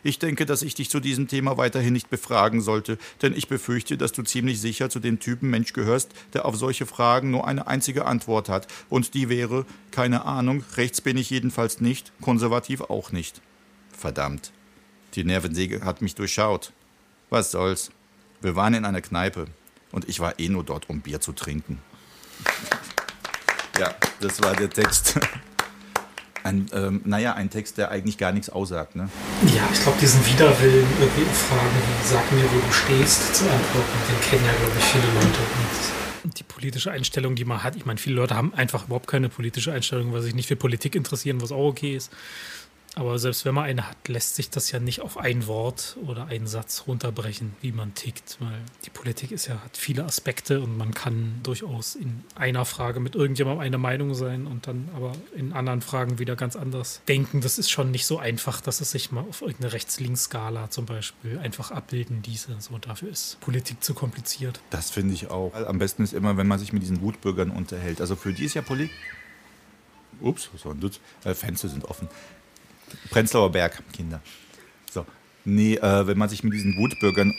[0.03, 3.97] Ich denke, dass ich dich zu diesem Thema weiterhin nicht befragen sollte, denn ich befürchte,
[3.97, 7.67] dass du ziemlich sicher zu dem Typen Mensch gehörst, der auf solche Fragen nur eine
[7.67, 8.67] einzige Antwort hat.
[8.89, 13.41] Und die wäre, keine Ahnung, rechts bin ich jedenfalls nicht, konservativ auch nicht.
[13.91, 14.51] Verdammt.
[15.15, 16.73] Die Nervensäge hat mich durchschaut.
[17.29, 17.89] Was soll's?
[18.41, 19.47] Wir waren in einer Kneipe
[19.91, 21.79] und ich war eh nur dort, um Bier zu trinken.
[23.79, 25.17] Ja, das war der Text.
[26.43, 28.95] Ein, ähm, naja, ein Text, der eigentlich gar nichts aussagt.
[28.95, 29.09] Ne?
[29.55, 31.71] Ja, ich glaube, diesen Widerwillen, irgendwie Fragen
[32.03, 35.39] sag mir, wo du stehst, zu antworten, den kennen ja, glaube ich, viele Leute.
[36.23, 39.29] Und die politische Einstellung, die man hat, ich meine, viele Leute haben einfach überhaupt keine
[39.29, 42.11] politische Einstellung, weil sie sich nicht für Politik interessieren, was auch okay ist.
[42.95, 46.27] Aber selbst wenn man eine hat, lässt sich das ja nicht auf ein Wort oder
[46.27, 48.37] einen Satz runterbrechen, wie man tickt.
[48.39, 53.01] Weil die Politik ist ja, hat viele Aspekte und man kann durchaus in einer Frage
[53.01, 57.41] mit irgendjemandem eine Meinung sein und dann aber in anderen Fragen wieder ganz anders denken.
[57.41, 61.37] Das ist schon nicht so einfach, dass es sich mal auf irgendeine Rechts-Links-Skala zum Beispiel
[61.39, 62.55] einfach abbilden ließe.
[62.59, 64.61] So, dafür ist Politik zu kompliziert.
[64.69, 65.53] Das finde ich auch.
[65.53, 67.99] Am besten ist immer, wenn man sich mit diesen Wutbürgern unterhält.
[67.99, 68.95] Also für die ist ja Politik.
[70.21, 70.99] Ups, was war denn das?
[71.29, 72.07] Äh, Fenster sind offen.
[73.09, 74.21] Prenzlauer Berg, Kinder.
[74.91, 75.05] So.
[75.43, 77.33] Nee, äh, wenn man sich mit diesen Wutbürgern.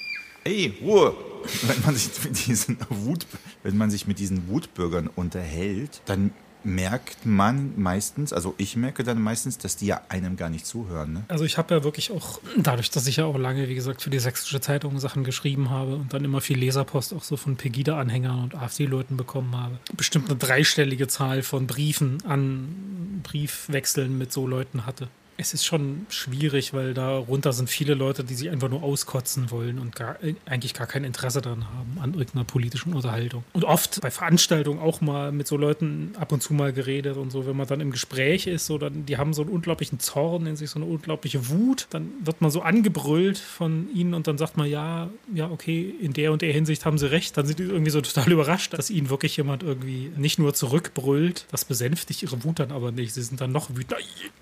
[0.44, 1.14] Ey, Ruhe!
[1.62, 3.24] Wenn man sich mit diesen Wut,
[3.62, 6.32] wenn man sich mit diesen Wutbürgern unterhält, dann
[6.66, 11.12] merkt man meistens, also ich merke dann meistens, dass die ja einem gar nicht zuhören.
[11.12, 11.24] Ne?
[11.28, 14.10] Also ich habe ja wirklich auch, dadurch, dass ich ja auch lange, wie gesagt, für
[14.10, 18.42] die Sächsische Zeitung Sachen geschrieben habe und dann immer viel Leserpost auch so von Pegida-Anhängern
[18.42, 24.86] und AfD-Leuten bekommen habe, bestimmt eine dreistellige Zahl von Briefen an Briefwechseln mit so Leuten
[24.86, 25.08] hatte.
[25.38, 29.78] Es ist schon schwierig, weil darunter sind viele Leute, die sich einfach nur auskotzen wollen
[29.78, 30.16] und gar,
[30.46, 33.44] eigentlich gar kein Interesse daran haben, an irgendeiner politischen Unterhaltung.
[33.52, 37.30] Und oft bei Veranstaltungen auch mal mit so Leuten ab und zu mal geredet und
[37.30, 40.46] so, wenn man dann im Gespräch ist, so dann, die haben so einen unglaublichen Zorn
[40.46, 44.38] in sich, so eine unglaubliche Wut, dann wird man so angebrüllt von ihnen und dann
[44.38, 47.36] sagt man, ja, ja, okay, in der und der Hinsicht haben sie recht.
[47.36, 51.46] Dann sind die irgendwie so total überrascht, dass ihnen wirklich jemand irgendwie nicht nur zurückbrüllt,
[51.50, 53.14] das besänftigt ihre Wut dann aber nicht.
[53.14, 53.98] Sie sind dann noch wütender.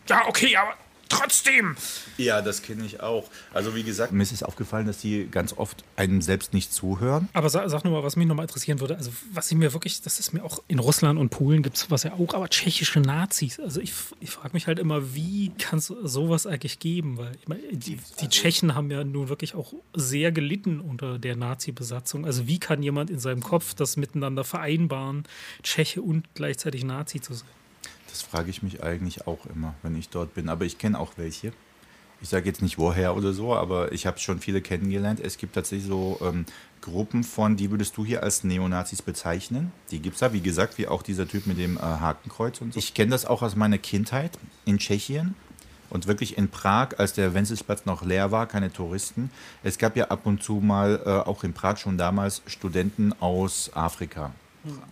[0.08, 0.74] Ja, okay, aber
[1.08, 1.76] trotzdem.
[2.16, 3.28] Ja, das kenne ich auch.
[3.52, 7.28] Also wie gesagt, mir ist es aufgefallen, dass die ganz oft einem selbst nicht zuhören.
[7.32, 8.96] Aber sag, sag nur mal, was mich nochmal interessieren würde.
[8.96, 11.90] Also was ich mir wirklich, das ist mir auch in Russland und Polen gibt es
[11.90, 13.60] was ja auch, aber tschechische Nazis.
[13.60, 17.18] Also ich, ich frage mich halt immer, wie kann es sowas eigentlich geben?
[17.18, 21.36] Weil ich meine, die, die Tschechen haben ja nun wirklich auch sehr gelitten unter der
[21.36, 22.24] Nazi-Besatzung.
[22.24, 25.24] Also wie kann jemand in seinem Kopf das miteinander vereinbaren,
[25.62, 27.48] Tscheche und gleichzeitig Nazi zu sein?
[28.14, 30.48] Das frage ich mich eigentlich auch immer, wenn ich dort bin.
[30.48, 31.52] Aber ich kenne auch welche.
[32.20, 35.18] Ich sage jetzt nicht woher oder so, aber ich habe schon viele kennengelernt.
[35.18, 36.46] Es gibt tatsächlich so ähm,
[36.80, 39.72] Gruppen von, die würdest du hier als Neonazis bezeichnen.
[39.90, 42.74] Die gibt es da, wie gesagt, wie auch dieser Typ mit dem äh, Hakenkreuz und
[42.74, 42.78] so.
[42.78, 45.34] Ich kenne das auch aus meiner Kindheit in Tschechien.
[45.90, 49.28] Und wirklich in Prag, als der Wenzelsplatz noch leer war, keine Touristen.
[49.64, 53.72] Es gab ja ab und zu mal, äh, auch in Prag schon damals, Studenten aus
[53.74, 54.30] Afrika.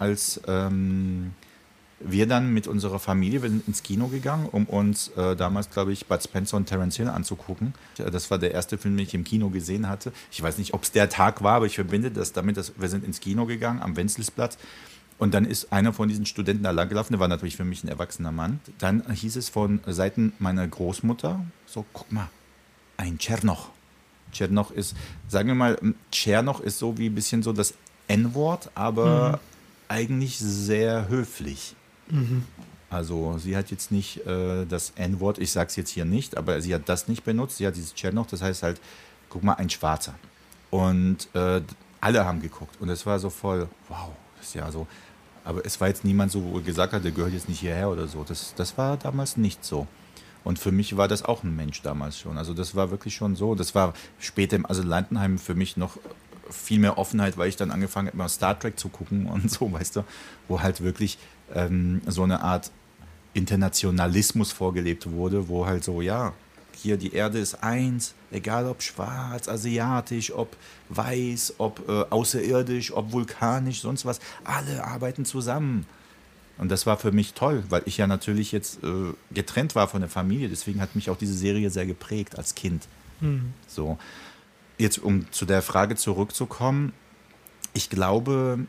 [0.01, 1.35] Als ähm,
[2.05, 5.93] wir dann mit unserer Familie wir sind ins Kino gegangen, um uns äh, damals, glaube
[5.93, 7.75] ich, Bud Spencer und Terence Hill anzugucken.
[7.97, 10.13] Das war der erste Film, den ich im Kino gesehen hatte.
[10.31, 12.89] Ich weiß nicht, ob es der Tag war, aber ich verbinde das damit, dass wir
[12.89, 14.59] sind ins Kino gegangen am Wenzelsplatz.
[15.19, 17.89] Und dann ist einer von diesen Studenten da langgelaufen, der war natürlich für mich ein
[17.89, 18.61] erwachsener Mann.
[18.79, 22.29] Dann hieß es von Seiten meiner Großmutter, so, guck mal,
[22.97, 23.69] ein Tschernoch.
[24.33, 24.97] Tschernoch ist,
[25.29, 25.79] sagen wir mal,
[26.11, 27.75] Tschernoch ist so wie ein bisschen so das
[28.09, 29.39] N-Wort, aber mhm.
[29.89, 31.77] eigentlich sehr höflich.
[32.13, 32.45] Mhm.
[32.91, 36.61] Also sie hat jetzt nicht äh, das N-Wort, ich sage es jetzt hier nicht, aber
[36.61, 38.81] sie hat das nicht benutzt, sie hat dieses Tschernoch, das heißt halt,
[39.31, 40.15] guck mal, ein Schwarzer.
[40.71, 41.63] Und äh,
[42.01, 44.87] alle haben geguckt und es war so voll, wow, das ist ja so.
[45.45, 48.07] Aber es war jetzt niemand so, wo gesagt hat, der gehört jetzt nicht hierher oder
[48.07, 48.25] so.
[48.25, 49.87] Das, das war damals nicht so.
[50.45, 52.37] Und für mich war das auch ein Mensch damals schon.
[52.37, 53.55] Also das war wirklich schon so.
[53.55, 55.99] Das war später im Asylantenheim für mich noch
[56.51, 59.73] viel mehr Offenheit, weil ich dann angefangen habe, mal Star Trek zu gucken und so,
[59.73, 60.05] weißt du,
[60.49, 61.19] wo halt wirklich
[61.55, 62.71] ähm, so eine Art
[63.35, 66.35] Internationalismus vorgelebt wurde, wo halt so, ja,
[66.75, 70.57] hier die Erde ist eins, egal ob schwarz, asiatisch, ob
[70.89, 75.87] weiß, ob äh, außerirdisch, ob vulkanisch, sonst was, alle arbeiten zusammen.
[76.59, 80.01] Und das war für mich toll, weil ich ja natürlich jetzt äh, getrennt war von
[80.01, 80.49] der Familie.
[80.49, 82.89] Deswegen hat mich auch diese Serie sehr geprägt als Kind.
[83.21, 83.53] Mhm.
[83.67, 83.99] So.
[84.79, 86.93] Jetzt, um zu der Frage zurückzukommen,
[87.75, 88.67] ich glaube,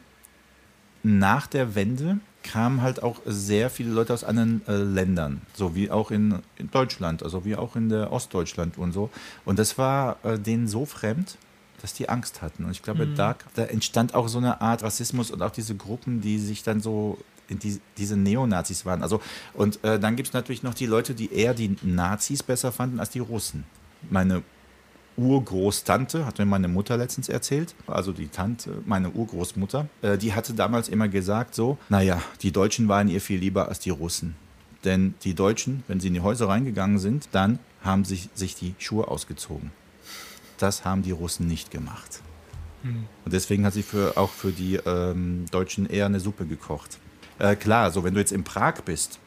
[1.01, 5.89] nach der Wende kamen halt auch sehr viele Leute aus anderen äh, Ländern, so wie
[5.89, 9.09] auch in, in, Deutschland, also wie auch in der Ostdeutschland und so.
[9.45, 11.37] Und das war äh, denen so fremd,
[11.81, 12.65] dass die Angst hatten.
[12.65, 13.15] Und ich glaube, mhm.
[13.15, 16.81] da, da entstand auch so eine Art Rassismus und auch diese Gruppen, die sich dann
[16.81, 17.17] so
[17.47, 19.01] in die, diese Neonazis waren.
[19.01, 19.21] Also,
[19.53, 22.99] und äh, dann gibt es natürlich noch die Leute, die eher die Nazis besser fanden
[22.99, 23.65] als die Russen.
[24.09, 24.43] Meine
[25.17, 30.53] Urgroßtante, hat mir meine Mutter letztens erzählt, also die Tante, meine Urgroßmutter, äh, die hatte
[30.53, 34.35] damals immer gesagt so, naja, die Deutschen waren ihr viel lieber als die Russen.
[34.83, 38.75] Denn die Deutschen, wenn sie in die Häuser reingegangen sind, dann haben sich, sich die
[38.79, 39.71] Schuhe ausgezogen.
[40.57, 42.21] Das haben die Russen nicht gemacht.
[42.83, 43.07] Mhm.
[43.23, 46.99] Und deswegen hat sie für, auch für die ähm, Deutschen eher eine Suppe gekocht.
[47.39, 49.19] Äh, klar, so wenn du jetzt in Prag bist,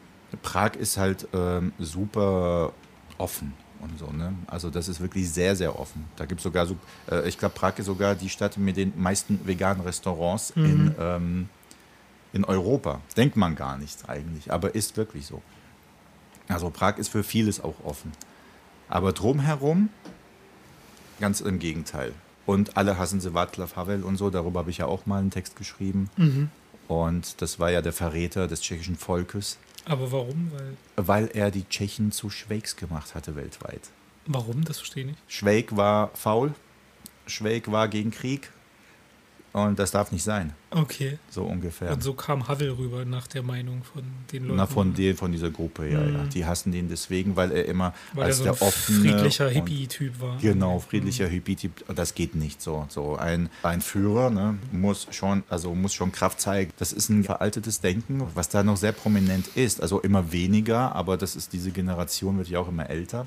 [0.42, 2.72] Prag ist halt ähm, super
[3.16, 3.54] offen
[3.90, 4.06] und so.
[4.06, 4.34] Ne?
[4.46, 6.04] Also das ist wirklich sehr, sehr offen.
[6.16, 6.76] Da gibt es sogar, so,
[7.10, 10.64] äh, ich glaube, Prag ist sogar die Stadt mit den meisten veganen Restaurants mhm.
[10.64, 11.48] in, ähm,
[12.32, 13.00] in Europa.
[13.16, 15.42] Denkt man gar nicht eigentlich, aber ist wirklich so.
[16.48, 18.12] Also Prag ist für vieles auch offen.
[18.88, 19.88] Aber drumherum
[21.20, 22.12] Ganz im Gegenteil.
[22.44, 25.30] Und alle hassen sie Václav Havel und so, darüber habe ich ja auch mal einen
[25.30, 26.10] Text geschrieben.
[26.16, 26.50] Mhm.
[26.88, 29.58] Und das war ja der Verräter des tschechischen Volkes.
[29.86, 30.50] Aber warum?
[30.52, 33.82] Weil, Weil er die Tschechen zu Schweigs gemacht hatte weltweit.
[34.26, 34.64] Warum?
[34.64, 35.22] Das verstehe ich nicht.
[35.28, 36.54] Schweig war faul,
[37.26, 38.50] Schweig war gegen Krieg
[39.64, 40.52] und das darf nicht sein.
[40.70, 41.18] Okay.
[41.30, 41.92] So ungefähr.
[41.92, 44.56] Und so kam Havel rüber nach der Meinung von den Leuten.
[44.56, 46.14] Na, von, den, von dieser Gruppe, ja, mhm.
[46.14, 46.24] ja.
[46.24, 49.00] Die hassen den deswegen, weil er immer weil als er so der offene.
[49.00, 50.36] Friedlicher Hippie-Typ war.
[50.38, 51.30] Genau, friedlicher mhm.
[51.30, 51.94] Hippie-Typ.
[51.94, 52.84] Das geht nicht so.
[52.90, 56.72] So ein, ein Führer ne, muss, schon, also muss schon Kraft zeigen.
[56.78, 59.80] Das ist ein veraltetes Denken, was da noch sehr prominent ist.
[59.80, 63.26] Also immer weniger, aber das ist diese Generation, wird ja auch immer älter.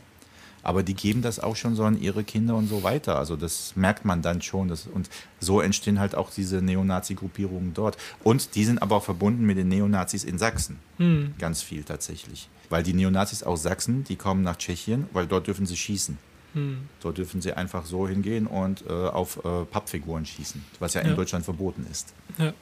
[0.63, 3.17] Aber die geben das auch schon so an ihre Kinder und so weiter.
[3.17, 4.67] Also das merkt man dann schon.
[4.67, 7.97] Das, und so entstehen halt auch diese Neonazi-Gruppierungen dort.
[8.23, 10.79] Und die sind aber auch verbunden mit den Neonazis in Sachsen.
[10.97, 11.33] Hm.
[11.39, 12.49] Ganz viel tatsächlich.
[12.69, 16.17] Weil die Neonazis aus Sachsen, die kommen nach Tschechien, weil dort dürfen sie schießen.
[16.53, 16.77] Hm.
[17.01, 21.09] Dort dürfen sie einfach so hingehen und äh, auf äh, Pappfiguren schießen, was ja, ja,
[21.09, 22.13] in Deutschland verboten ist.
[22.37, 22.53] Ja.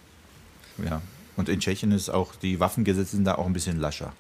[0.83, 1.01] ja.
[1.37, 4.13] Und in Tschechien ist auch, die Waffengesetze sind da auch ein bisschen lascher.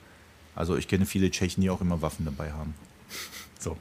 [0.55, 2.73] Also ich kenne viele Tschechen, die auch immer Waffen dabei haben.
[3.59, 3.77] So.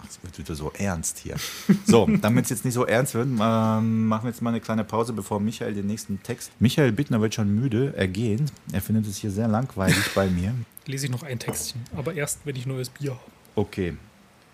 [0.00, 1.36] Ach, es wird wieder so ernst hier.
[1.84, 4.84] So, damit es jetzt nicht so ernst wird, ähm, machen wir jetzt mal eine kleine
[4.84, 6.50] Pause, bevor Michael den nächsten Text.
[6.58, 8.50] Michael Bittner wird schon müde, ergehen.
[8.72, 10.54] Er findet es hier sehr langweilig bei mir.
[10.86, 13.30] Lese ich noch ein Textchen, aber erst, wenn ich neues Bier habe.
[13.56, 13.96] Okay.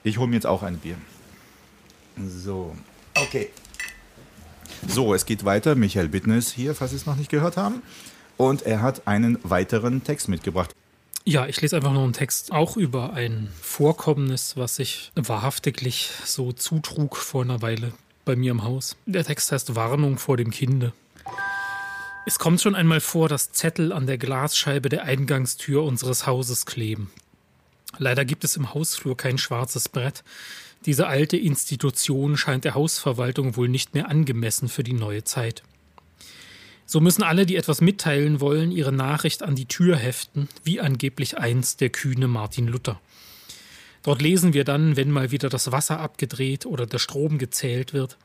[0.02, 0.96] Ich hole mir jetzt auch ein Bier.
[2.28, 2.76] So.
[3.14, 3.50] Okay.
[4.86, 5.74] So, es geht weiter.
[5.74, 7.82] Michael Bittner ist hier, falls Sie es noch nicht gehört haben.
[8.36, 10.74] Und er hat einen weiteren Text mitgebracht.
[11.28, 16.52] Ja, ich lese einfach noch einen Text, auch über ein Vorkommnis, was sich wahrhaftiglich so
[16.52, 17.92] zutrug vor einer Weile
[18.24, 18.96] bei mir im Haus.
[19.06, 20.92] Der Text heißt Warnung vor dem Kinde.
[22.26, 27.10] Es kommt schon einmal vor, dass Zettel an der Glasscheibe der Eingangstür unseres Hauses kleben.
[27.98, 30.22] Leider gibt es im Hausflur kein schwarzes Brett.
[30.84, 35.64] Diese alte Institution scheint der Hausverwaltung wohl nicht mehr angemessen für die neue Zeit.
[36.86, 41.36] So müssen alle, die etwas mitteilen wollen, ihre Nachricht an die Tür heften, wie angeblich
[41.36, 43.00] einst der kühne Martin Luther.
[44.04, 48.16] Dort lesen wir dann, wenn mal wieder das Wasser abgedreht oder der Strom gezählt wird.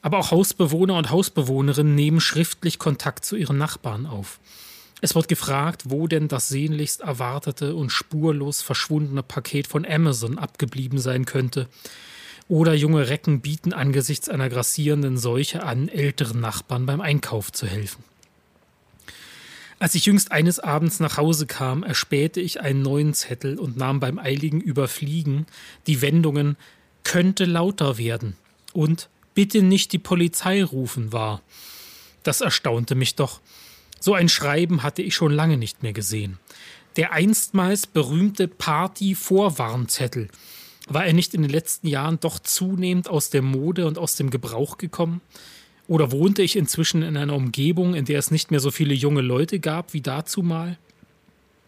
[0.00, 4.40] Aber auch Hausbewohner und Hausbewohnerinnen nehmen schriftlich Kontakt zu ihren Nachbarn auf.
[5.02, 10.98] Es wird gefragt, wo denn das sehnlichst erwartete und spurlos verschwundene Paket von Amazon abgeblieben
[10.98, 11.68] sein könnte
[12.50, 18.02] oder junge Recken bieten angesichts einer grassierenden Seuche an, älteren Nachbarn beim Einkauf zu helfen.
[19.78, 24.00] Als ich jüngst eines Abends nach Hause kam, erspähte ich einen neuen Zettel und nahm
[24.00, 25.46] beim eiligen Überfliegen
[25.86, 26.56] die Wendungen
[27.04, 28.36] könnte lauter werden
[28.72, 31.42] und bitte nicht die Polizei rufen wahr.
[32.24, 33.40] Das erstaunte mich doch.
[34.00, 36.40] So ein Schreiben hatte ich schon lange nicht mehr gesehen.
[36.96, 40.28] Der einstmals berühmte Party-Vorwarnzettel,
[40.90, 44.28] war er nicht in den letzten Jahren doch zunehmend aus der Mode und aus dem
[44.28, 45.20] Gebrauch gekommen?
[45.88, 49.22] Oder wohnte ich inzwischen in einer Umgebung, in der es nicht mehr so viele junge
[49.22, 50.78] Leute gab wie dazumal?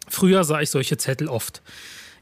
[0.07, 1.61] Früher sah ich solche Zettel oft.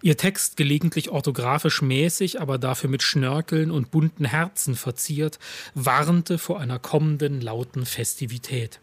[0.03, 5.37] Ihr Text gelegentlich orthografisch mäßig, aber dafür mit Schnörkeln und bunten Herzen verziert,
[5.75, 8.79] warnte vor einer kommenden lauten Festivität.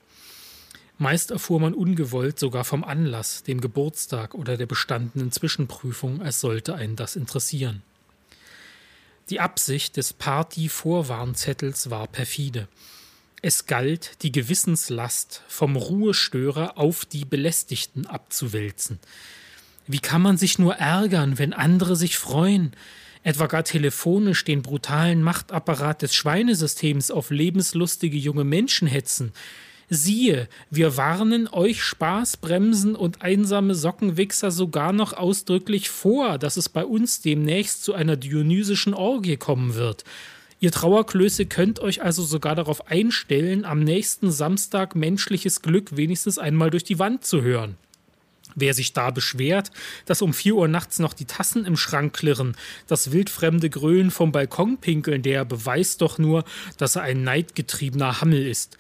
[0.96, 6.74] Meist erfuhr man ungewollt sogar vom Anlass, dem Geburtstag oder der bestandenen Zwischenprüfung, als sollte
[6.74, 7.82] einen das interessieren.
[9.30, 12.66] Die Absicht des Party-Vorwarnzettels war perfide.
[13.42, 18.98] Es galt, die Gewissenslast vom Ruhestörer auf die Belästigten abzuwälzen.
[19.86, 22.72] Wie kann man sich nur ärgern, wenn andere sich freuen,
[23.22, 29.32] etwa gar telefonisch den brutalen Machtapparat des Schweinesystems auf lebenslustige junge Menschen hetzen,
[29.90, 36.84] Siehe, wir warnen euch Spaßbremsen und einsame Sockenwichser sogar noch ausdrücklich vor, dass es bei
[36.84, 40.04] uns demnächst zu einer dionysischen Orgie kommen wird.
[40.60, 46.68] Ihr Trauerklöße könnt euch also sogar darauf einstellen, am nächsten Samstag menschliches Glück wenigstens einmal
[46.68, 47.76] durch die Wand zu hören.
[48.56, 49.70] Wer sich da beschwert,
[50.04, 52.56] dass um vier Uhr nachts noch die Tassen im Schrank klirren,
[52.88, 56.44] das wildfremde Grölen vom Balkon pinkeln, der beweist doch nur,
[56.76, 58.76] dass er ein neidgetriebener Hammel ist.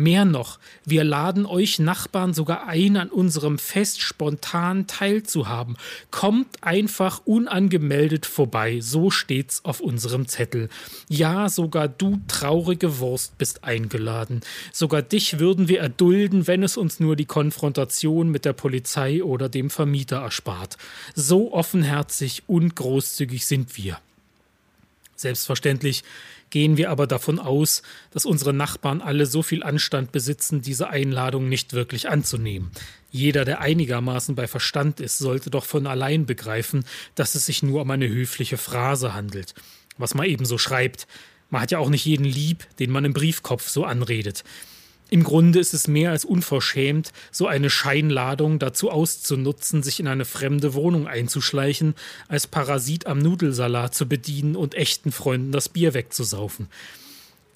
[0.00, 5.76] Mehr noch, wir laden euch Nachbarn sogar ein, an unserem Fest spontan teilzuhaben.
[6.12, 10.68] Kommt einfach unangemeldet vorbei, so steht's auf unserem Zettel.
[11.08, 14.42] Ja, sogar du traurige Wurst bist eingeladen.
[14.72, 19.48] Sogar dich würden wir erdulden, wenn es uns nur die Konfrontation mit der Polizei oder
[19.48, 20.78] dem Vermieter erspart.
[21.16, 23.98] So offenherzig und großzügig sind wir.
[25.20, 26.04] Selbstverständlich
[26.50, 31.48] gehen wir aber davon aus, dass unsere Nachbarn alle so viel Anstand besitzen, diese Einladung
[31.48, 32.70] nicht wirklich anzunehmen.
[33.10, 36.84] Jeder, der einigermaßen bei Verstand ist, sollte doch von allein begreifen,
[37.16, 39.54] dass es sich nur um eine höfliche Phrase handelt.
[39.96, 41.08] Was man ebenso schreibt.
[41.50, 44.44] Man hat ja auch nicht jeden lieb, den man im Briefkopf so anredet.
[45.10, 50.26] Im Grunde ist es mehr als unverschämt, so eine Scheinladung dazu auszunutzen, sich in eine
[50.26, 51.94] fremde Wohnung einzuschleichen,
[52.28, 56.68] als Parasit am Nudelsalat zu bedienen und echten Freunden das Bier wegzusaufen.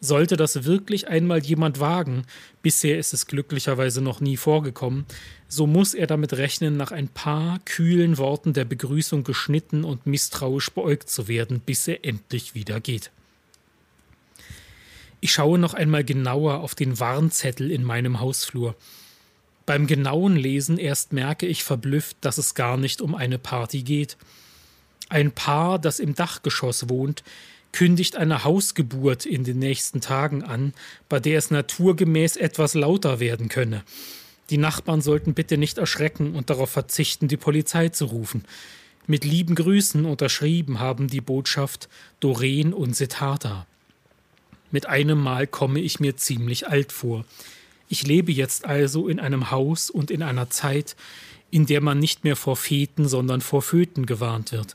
[0.00, 2.24] Sollte das wirklich einmal jemand wagen,
[2.62, 5.04] bisher ist es glücklicherweise noch nie vorgekommen,
[5.46, 10.70] so muss er damit rechnen, nach ein paar kühlen Worten der Begrüßung geschnitten und misstrauisch
[10.70, 13.12] beäugt zu werden, bis er endlich wieder geht.
[15.24, 18.74] Ich schaue noch einmal genauer auf den Warnzettel in meinem Hausflur.
[19.66, 24.16] Beim genauen Lesen erst merke ich verblüfft, dass es gar nicht um eine Party geht.
[25.10, 27.22] Ein Paar, das im Dachgeschoss wohnt,
[27.70, 30.74] kündigt eine Hausgeburt in den nächsten Tagen an,
[31.08, 33.84] bei der es naturgemäß etwas lauter werden könne.
[34.50, 38.42] Die Nachbarn sollten bitte nicht erschrecken und darauf verzichten, die Polizei zu rufen.
[39.06, 43.68] Mit lieben Grüßen unterschrieben haben die Botschaft Doreen und Siddhartha.
[44.72, 47.24] Mit einem Mal komme ich mir ziemlich alt vor.
[47.88, 50.96] Ich lebe jetzt also in einem Haus und in einer Zeit,
[51.50, 54.74] in der man nicht mehr vor Feten, sondern vor Föten gewarnt wird.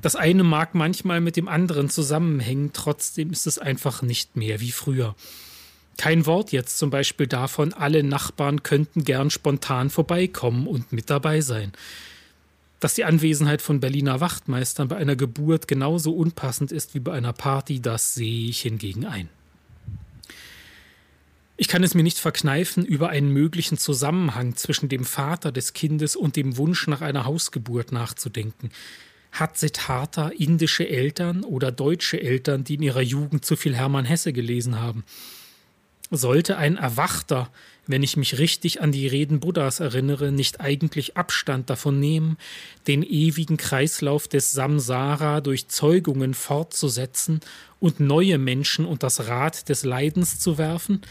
[0.00, 4.72] Das eine mag manchmal mit dem anderen zusammenhängen, trotzdem ist es einfach nicht mehr wie
[4.72, 5.14] früher.
[5.98, 11.42] Kein Wort jetzt zum Beispiel davon, alle Nachbarn könnten gern spontan vorbeikommen und mit dabei
[11.42, 11.72] sein.
[12.82, 17.32] Dass die Anwesenheit von Berliner Wachtmeistern bei einer Geburt genauso unpassend ist wie bei einer
[17.32, 19.28] Party, das sehe ich hingegen ein.
[21.56, 26.16] Ich kann es mir nicht verkneifen, über einen möglichen Zusammenhang zwischen dem Vater des Kindes
[26.16, 28.70] und dem Wunsch nach einer Hausgeburt nachzudenken.
[29.30, 34.32] Hat Siddhartha indische Eltern oder deutsche Eltern, die in ihrer Jugend zu viel Hermann Hesse
[34.32, 35.04] gelesen haben?
[36.10, 37.48] Sollte ein Erwachter
[37.86, 42.36] wenn ich mich richtig an die Reden Buddhas erinnere, nicht eigentlich Abstand davon nehmen,
[42.86, 47.40] den ewigen Kreislauf des Samsara durch Zeugungen fortzusetzen
[47.80, 51.02] und neue Menschen und das Rad des Leidens zu werfen?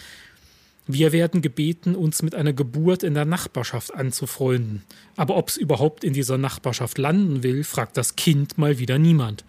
[0.87, 4.83] Wir werden gebeten, uns mit einer Geburt in der Nachbarschaft anzufreunden.
[5.15, 9.45] Aber ob es überhaupt in dieser Nachbarschaft landen will, fragt das Kind mal wieder niemand.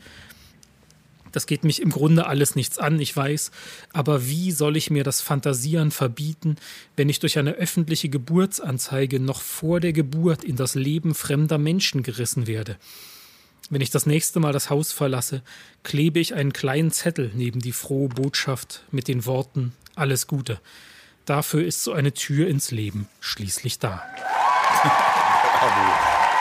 [1.32, 3.50] Das geht mich im Grunde alles nichts an, ich weiß.
[3.92, 6.56] Aber wie soll ich mir das Fantasieren verbieten,
[6.96, 12.02] wenn ich durch eine öffentliche Geburtsanzeige noch vor der Geburt in das Leben fremder Menschen
[12.02, 12.76] gerissen werde?
[13.70, 15.42] Wenn ich das nächste Mal das Haus verlasse,
[15.82, 20.60] klebe ich einen kleinen Zettel neben die frohe Botschaft mit den Worten Alles Gute.
[21.24, 24.02] Dafür ist so eine Tür ins Leben schließlich da.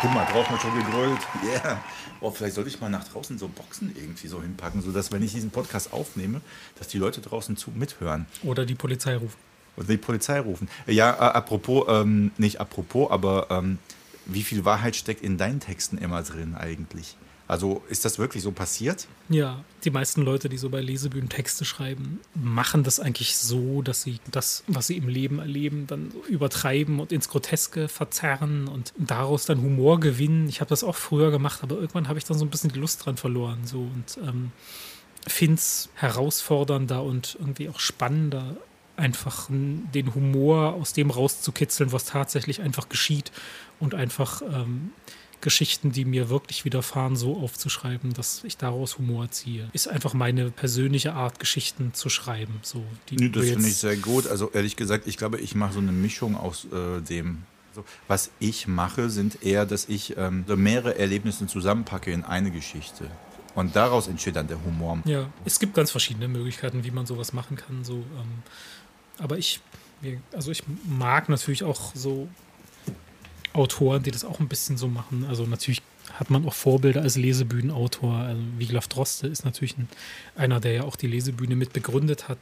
[0.00, 1.20] Guck mal, draußen wird schon gegrölt.
[1.42, 1.82] Yeah.
[2.20, 5.32] Oh, vielleicht sollte ich mal nach draußen so Boxen irgendwie so hinpacken, sodass, wenn ich
[5.32, 6.40] diesen Podcast aufnehme,
[6.78, 8.26] dass die Leute draußen zu mithören.
[8.42, 9.36] Oder die Polizei rufen.
[9.76, 10.68] Oder die Polizei rufen.
[10.86, 13.78] Ja, äh, apropos, ähm, nicht apropos, aber ähm,
[14.26, 17.16] wie viel Wahrheit steckt in deinen Texten immer drin eigentlich?
[17.54, 19.06] Also ist das wirklich so passiert?
[19.28, 24.02] Ja, die meisten Leute, die so bei Lesebühnen Texte schreiben, machen das eigentlich so, dass
[24.02, 29.46] sie das, was sie im Leben erleben, dann übertreiben und ins Groteske verzerren und daraus
[29.46, 30.48] dann Humor gewinnen.
[30.48, 32.80] Ich habe das auch früher gemacht, aber irgendwann habe ich dann so ein bisschen die
[32.80, 33.60] Lust dran verloren.
[33.64, 34.50] So und ähm,
[35.24, 38.56] finde es herausfordernder und irgendwie auch spannender,
[38.96, 43.30] einfach den Humor aus dem rauszukitzeln, was tatsächlich einfach geschieht
[43.78, 44.90] und einfach ähm,
[45.44, 49.68] Geschichten, die mir wirklich widerfahren, so aufzuschreiben, dass ich daraus Humor ziehe.
[49.74, 52.60] Ist einfach meine persönliche Art, Geschichten zu schreiben.
[52.62, 54.26] So, die nee, das finde ich sehr gut.
[54.26, 57.42] Also ehrlich gesagt, ich glaube, ich mache so eine Mischung aus äh, dem.
[58.08, 63.10] Was ich mache, sind eher, dass ich ähm, so mehrere Erlebnisse zusammenpacke in eine Geschichte.
[63.54, 65.00] Und daraus entsteht dann der Humor.
[65.04, 67.84] Ja, es gibt ganz verschiedene Möglichkeiten, wie man sowas machen kann.
[67.84, 68.42] So, ähm,
[69.18, 69.60] aber ich,
[70.32, 72.28] also ich mag natürlich auch so
[73.54, 75.24] Autoren, die das auch ein bisschen so machen.
[75.28, 75.80] Also natürlich
[76.14, 78.16] hat man auch Vorbilder als Lesebühnenautor.
[78.16, 79.88] Also Wiglaf Droste ist natürlich ein,
[80.36, 82.38] einer, der ja auch die Lesebühne mit begründet hat,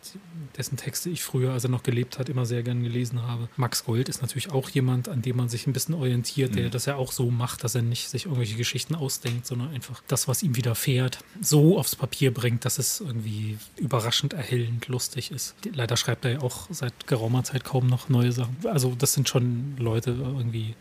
[0.57, 3.49] dessen Texte ich früher, als er noch gelebt hat, immer sehr gern gelesen habe.
[3.57, 6.71] Max Gold ist natürlich auch jemand, an dem man sich ein bisschen orientiert, der mhm.
[6.71, 10.29] das ja auch so macht, dass er nicht sich irgendwelche Geschichten ausdenkt, sondern einfach das,
[10.29, 15.55] was ihm widerfährt, so aufs Papier bringt, dass es irgendwie überraschend erhellend lustig ist.
[15.73, 18.57] Leider schreibt er ja auch seit geraumer Zeit kaum noch neue Sachen.
[18.65, 20.75] Also das sind schon Leute irgendwie.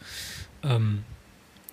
[0.64, 1.04] Ähm,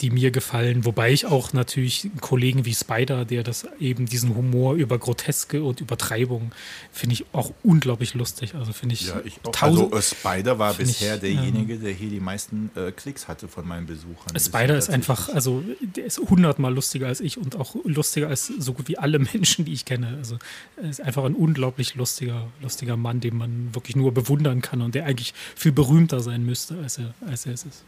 [0.00, 0.84] die mir gefallen.
[0.84, 5.62] Wobei ich auch natürlich einen Kollegen wie Spider, der das eben diesen Humor über Groteske
[5.62, 6.52] und Übertreibung
[6.92, 8.54] finde ich auch unglaublich lustig.
[8.54, 9.08] Also finde ich.
[9.08, 9.40] Ja, ich.
[9.52, 13.28] Tausend, also äh, Spider war bisher ich, derjenige, ähm, der hier die meisten äh, Klicks
[13.28, 14.38] hatte von meinen Besuchern.
[14.38, 18.72] Spider ist einfach, also der ist hundertmal lustiger als ich und auch lustiger als so
[18.72, 20.16] gut wie alle Menschen, die ich kenne.
[20.18, 20.38] Also
[20.76, 24.94] er ist einfach ein unglaublich lustiger, lustiger Mann, den man wirklich nur bewundern kann und
[24.94, 27.84] der eigentlich viel berühmter sein müsste, als er, als er es ist.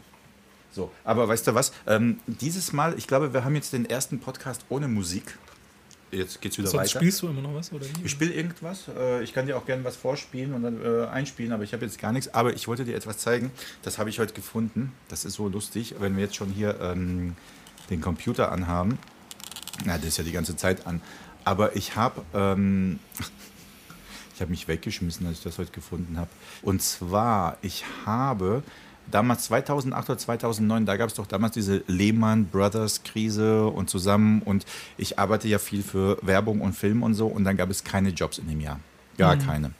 [0.71, 1.73] So, aber weißt du was?
[1.85, 5.37] Ähm, dieses Mal, ich glaube, wir haben jetzt den ersten Podcast ohne Musik.
[6.11, 6.99] Jetzt geht's wieder Sonst weiter.
[6.99, 7.71] Spielst du immer noch was?
[7.71, 8.05] Oder wie?
[8.05, 8.87] Ich spiele irgendwas.
[8.97, 11.85] Äh, ich kann dir auch gerne was vorspielen und dann äh, einspielen, aber ich habe
[11.85, 12.33] jetzt gar nichts.
[12.33, 13.51] Aber ich wollte dir etwas zeigen.
[13.81, 14.91] Das habe ich heute gefunden.
[15.07, 17.35] Das ist so lustig, wenn wir jetzt schon hier ähm,
[17.89, 18.97] den Computer anhaben.
[19.85, 21.01] Na, das ist ja die ganze Zeit an.
[21.45, 22.99] Aber ich habe ähm,
[24.35, 26.29] ich habe mich weggeschmissen, als ich das heute gefunden habe.
[26.61, 28.63] Und zwar, ich habe
[29.11, 34.41] damals 2008 oder 2009, da gab es doch damals diese Lehman Brothers Krise und zusammen
[34.41, 34.65] und
[34.97, 38.09] ich arbeite ja viel für Werbung und Film und so und dann gab es keine
[38.09, 38.79] Jobs in dem Jahr.
[39.17, 39.39] Gar mhm.
[39.39, 39.71] keine.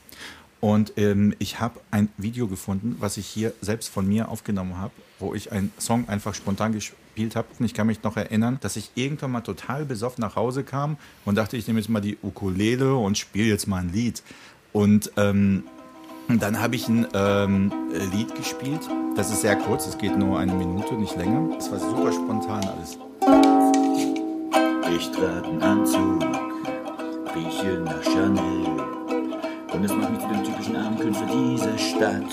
[0.62, 4.92] Und ähm, ich habe ein Video gefunden, was ich hier selbst von mir aufgenommen habe,
[5.18, 7.48] wo ich einen Song einfach spontan gespielt habe.
[7.58, 10.98] Und ich kann mich noch erinnern, dass ich irgendwann mal total besoffen nach Hause kam
[11.24, 14.22] und dachte, ich nehme jetzt mal die Ukulele und spiele jetzt mal ein Lied.
[14.72, 15.64] Und ähm,
[16.28, 17.72] und dann habe ich ein ähm,
[18.12, 18.80] Lied gespielt.
[19.16, 21.54] Das ist sehr kurz, es geht nur eine Minute, nicht länger.
[21.56, 22.98] Das war super spontan alles.
[24.96, 26.22] Ich trage einen Anzug,
[27.34, 28.66] rieche nach Chanel.
[29.72, 32.32] Und es macht mich zu dem typischen Abendkünstler dieser Stadt.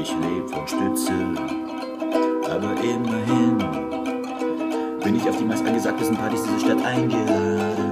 [0.00, 1.12] Ich lebe von Stütze,
[2.50, 3.58] aber immerhin
[5.02, 7.91] bin ich auf die meist angesagtesten Partys dieser Stadt eingeladen.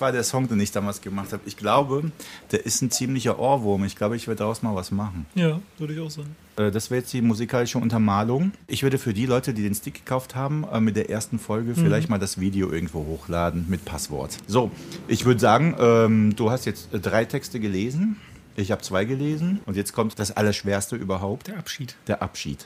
[0.00, 1.42] war der Song, den ich damals gemacht habe.
[1.46, 2.10] Ich glaube,
[2.50, 3.84] der ist ein ziemlicher Ohrwurm.
[3.84, 5.26] Ich glaube, ich werde daraus mal was machen.
[5.34, 6.34] Ja, würde ich auch sagen.
[6.56, 8.52] Äh, das wäre jetzt die musikalische Untermalung.
[8.66, 11.70] Ich würde für die Leute, die den Stick gekauft haben, äh, mit der ersten Folge
[11.70, 11.76] mhm.
[11.76, 14.36] vielleicht mal das Video irgendwo hochladen mit Passwort.
[14.46, 14.70] So,
[15.08, 18.16] ich würde sagen, ähm, du hast jetzt drei Texte gelesen.
[18.56, 19.60] Ich habe zwei gelesen.
[19.66, 21.48] Und jetzt kommt das Allerschwerste überhaupt.
[21.48, 21.96] Der Abschied.
[22.06, 22.64] Der Abschied.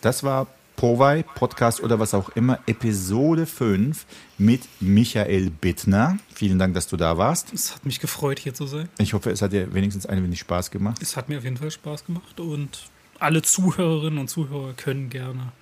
[0.00, 0.48] Das war
[0.82, 4.04] Powei, Podcast oder was auch immer, Episode 5
[4.36, 6.18] mit Michael Bittner.
[6.34, 7.52] Vielen Dank, dass du da warst.
[7.52, 8.88] Es hat mich gefreut, hier zu sein.
[8.98, 11.00] Ich hoffe, es hat dir wenigstens ein wenig Spaß gemacht.
[11.00, 15.52] Es hat mir auf jeden Fall Spaß gemacht und alle Zuhörerinnen und Zuhörer können gerne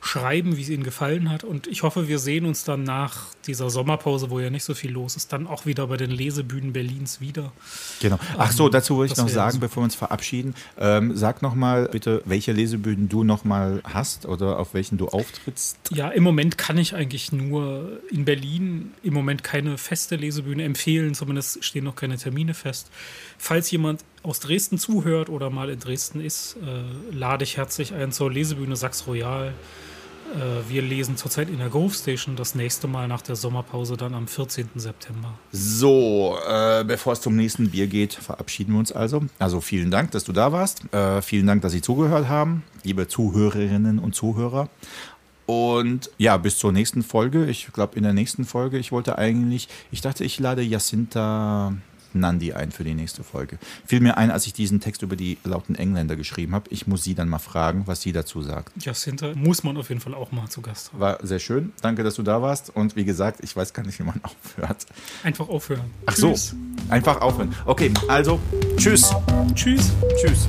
[0.00, 1.44] schreiben, wie es Ihnen gefallen hat.
[1.44, 4.92] Und ich hoffe, wir sehen uns dann nach dieser Sommerpause, wo ja nicht so viel
[4.92, 7.52] los ist, dann auch wieder bei den Lesebühnen Berlins wieder.
[8.00, 8.18] Genau.
[8.36, 9.60] Ach so, ähm, dazu wollte ich noch sagen, so.
[9.60, 14.26] bevor wir uns verabschieden, ähm, sag noch mal bitte, welche Lesebühnen du noch mal hast
[14.26, 15.78] oder auf welchen du auftrittst.
[15.90, 21.14] Ja, im Moment kann ich eigentlich nur in Berlin im Moment keine feste Lesebühne empfehlen,
[21.14, 22.90] zumindest stehen noch keine Termine fest.
[23.36, 28.12] Falls jemand aus Dresden zuhört oder mal in Dresden ist, äh, lade ich herzlich ein
[28.12, 29.54] zur Lesebühne Sachs Royal.
[30.34, 34.14] Äh, wir lesen zurzeit in der Grove Station das nächste Mal nach der Sommerpause dann
[34.14, 34.68] am 14.
[34.76, 35.34] September.
[35.52, 39.22] So, äh, bevor es zum nächsten Bier geht, verabschieden wir uns also.
[39.38, 40.92] Also vielen Dank, dass du da warst.
[40.92, 44.68] Äh, vielen Dank, dass Sie zugehört haben, liebe Zuhörerinnen und Zuhörer.
[45.46, 47.46] Und ja, bis zur nächsten Folge.
[47.46, 51.72] Ich glaube, in der nächsten Folge, ich wollte eigentlich, ich dachte, ich lade Jacinta
[52.12, 53.58] Nandi ein für die nächste Folge.
[53.86, 56.66] Fiel mir ein, als ich diesen Text über die lauten Engländer geschrieben habe.
[56.70, 58.72] Ich muss sie dann mal fragen, was sie dazu sagt.
[58.84, 61.00] Jacinta muss man auf jeden Fall auch mal zu Gast haben.
[61.00, 61.72] War sehr schön.
[61.82, 62.74] Danke, dass du da warst.
[62.74, 64.86] Und wie gesagt, ich weiß gar nicht, wie man aufhört.
[65.22, 65.90] Einfach aufhören.
[66.06, 66.34] Ach so.
[66.88, 67.54] Einfach aufhören.
[67.66, 68.40] Okay, also
[68.76, 69.14] tschüss.
[69.54, 69.92] Tschüss.
[70.20, 70.48] Tschüss.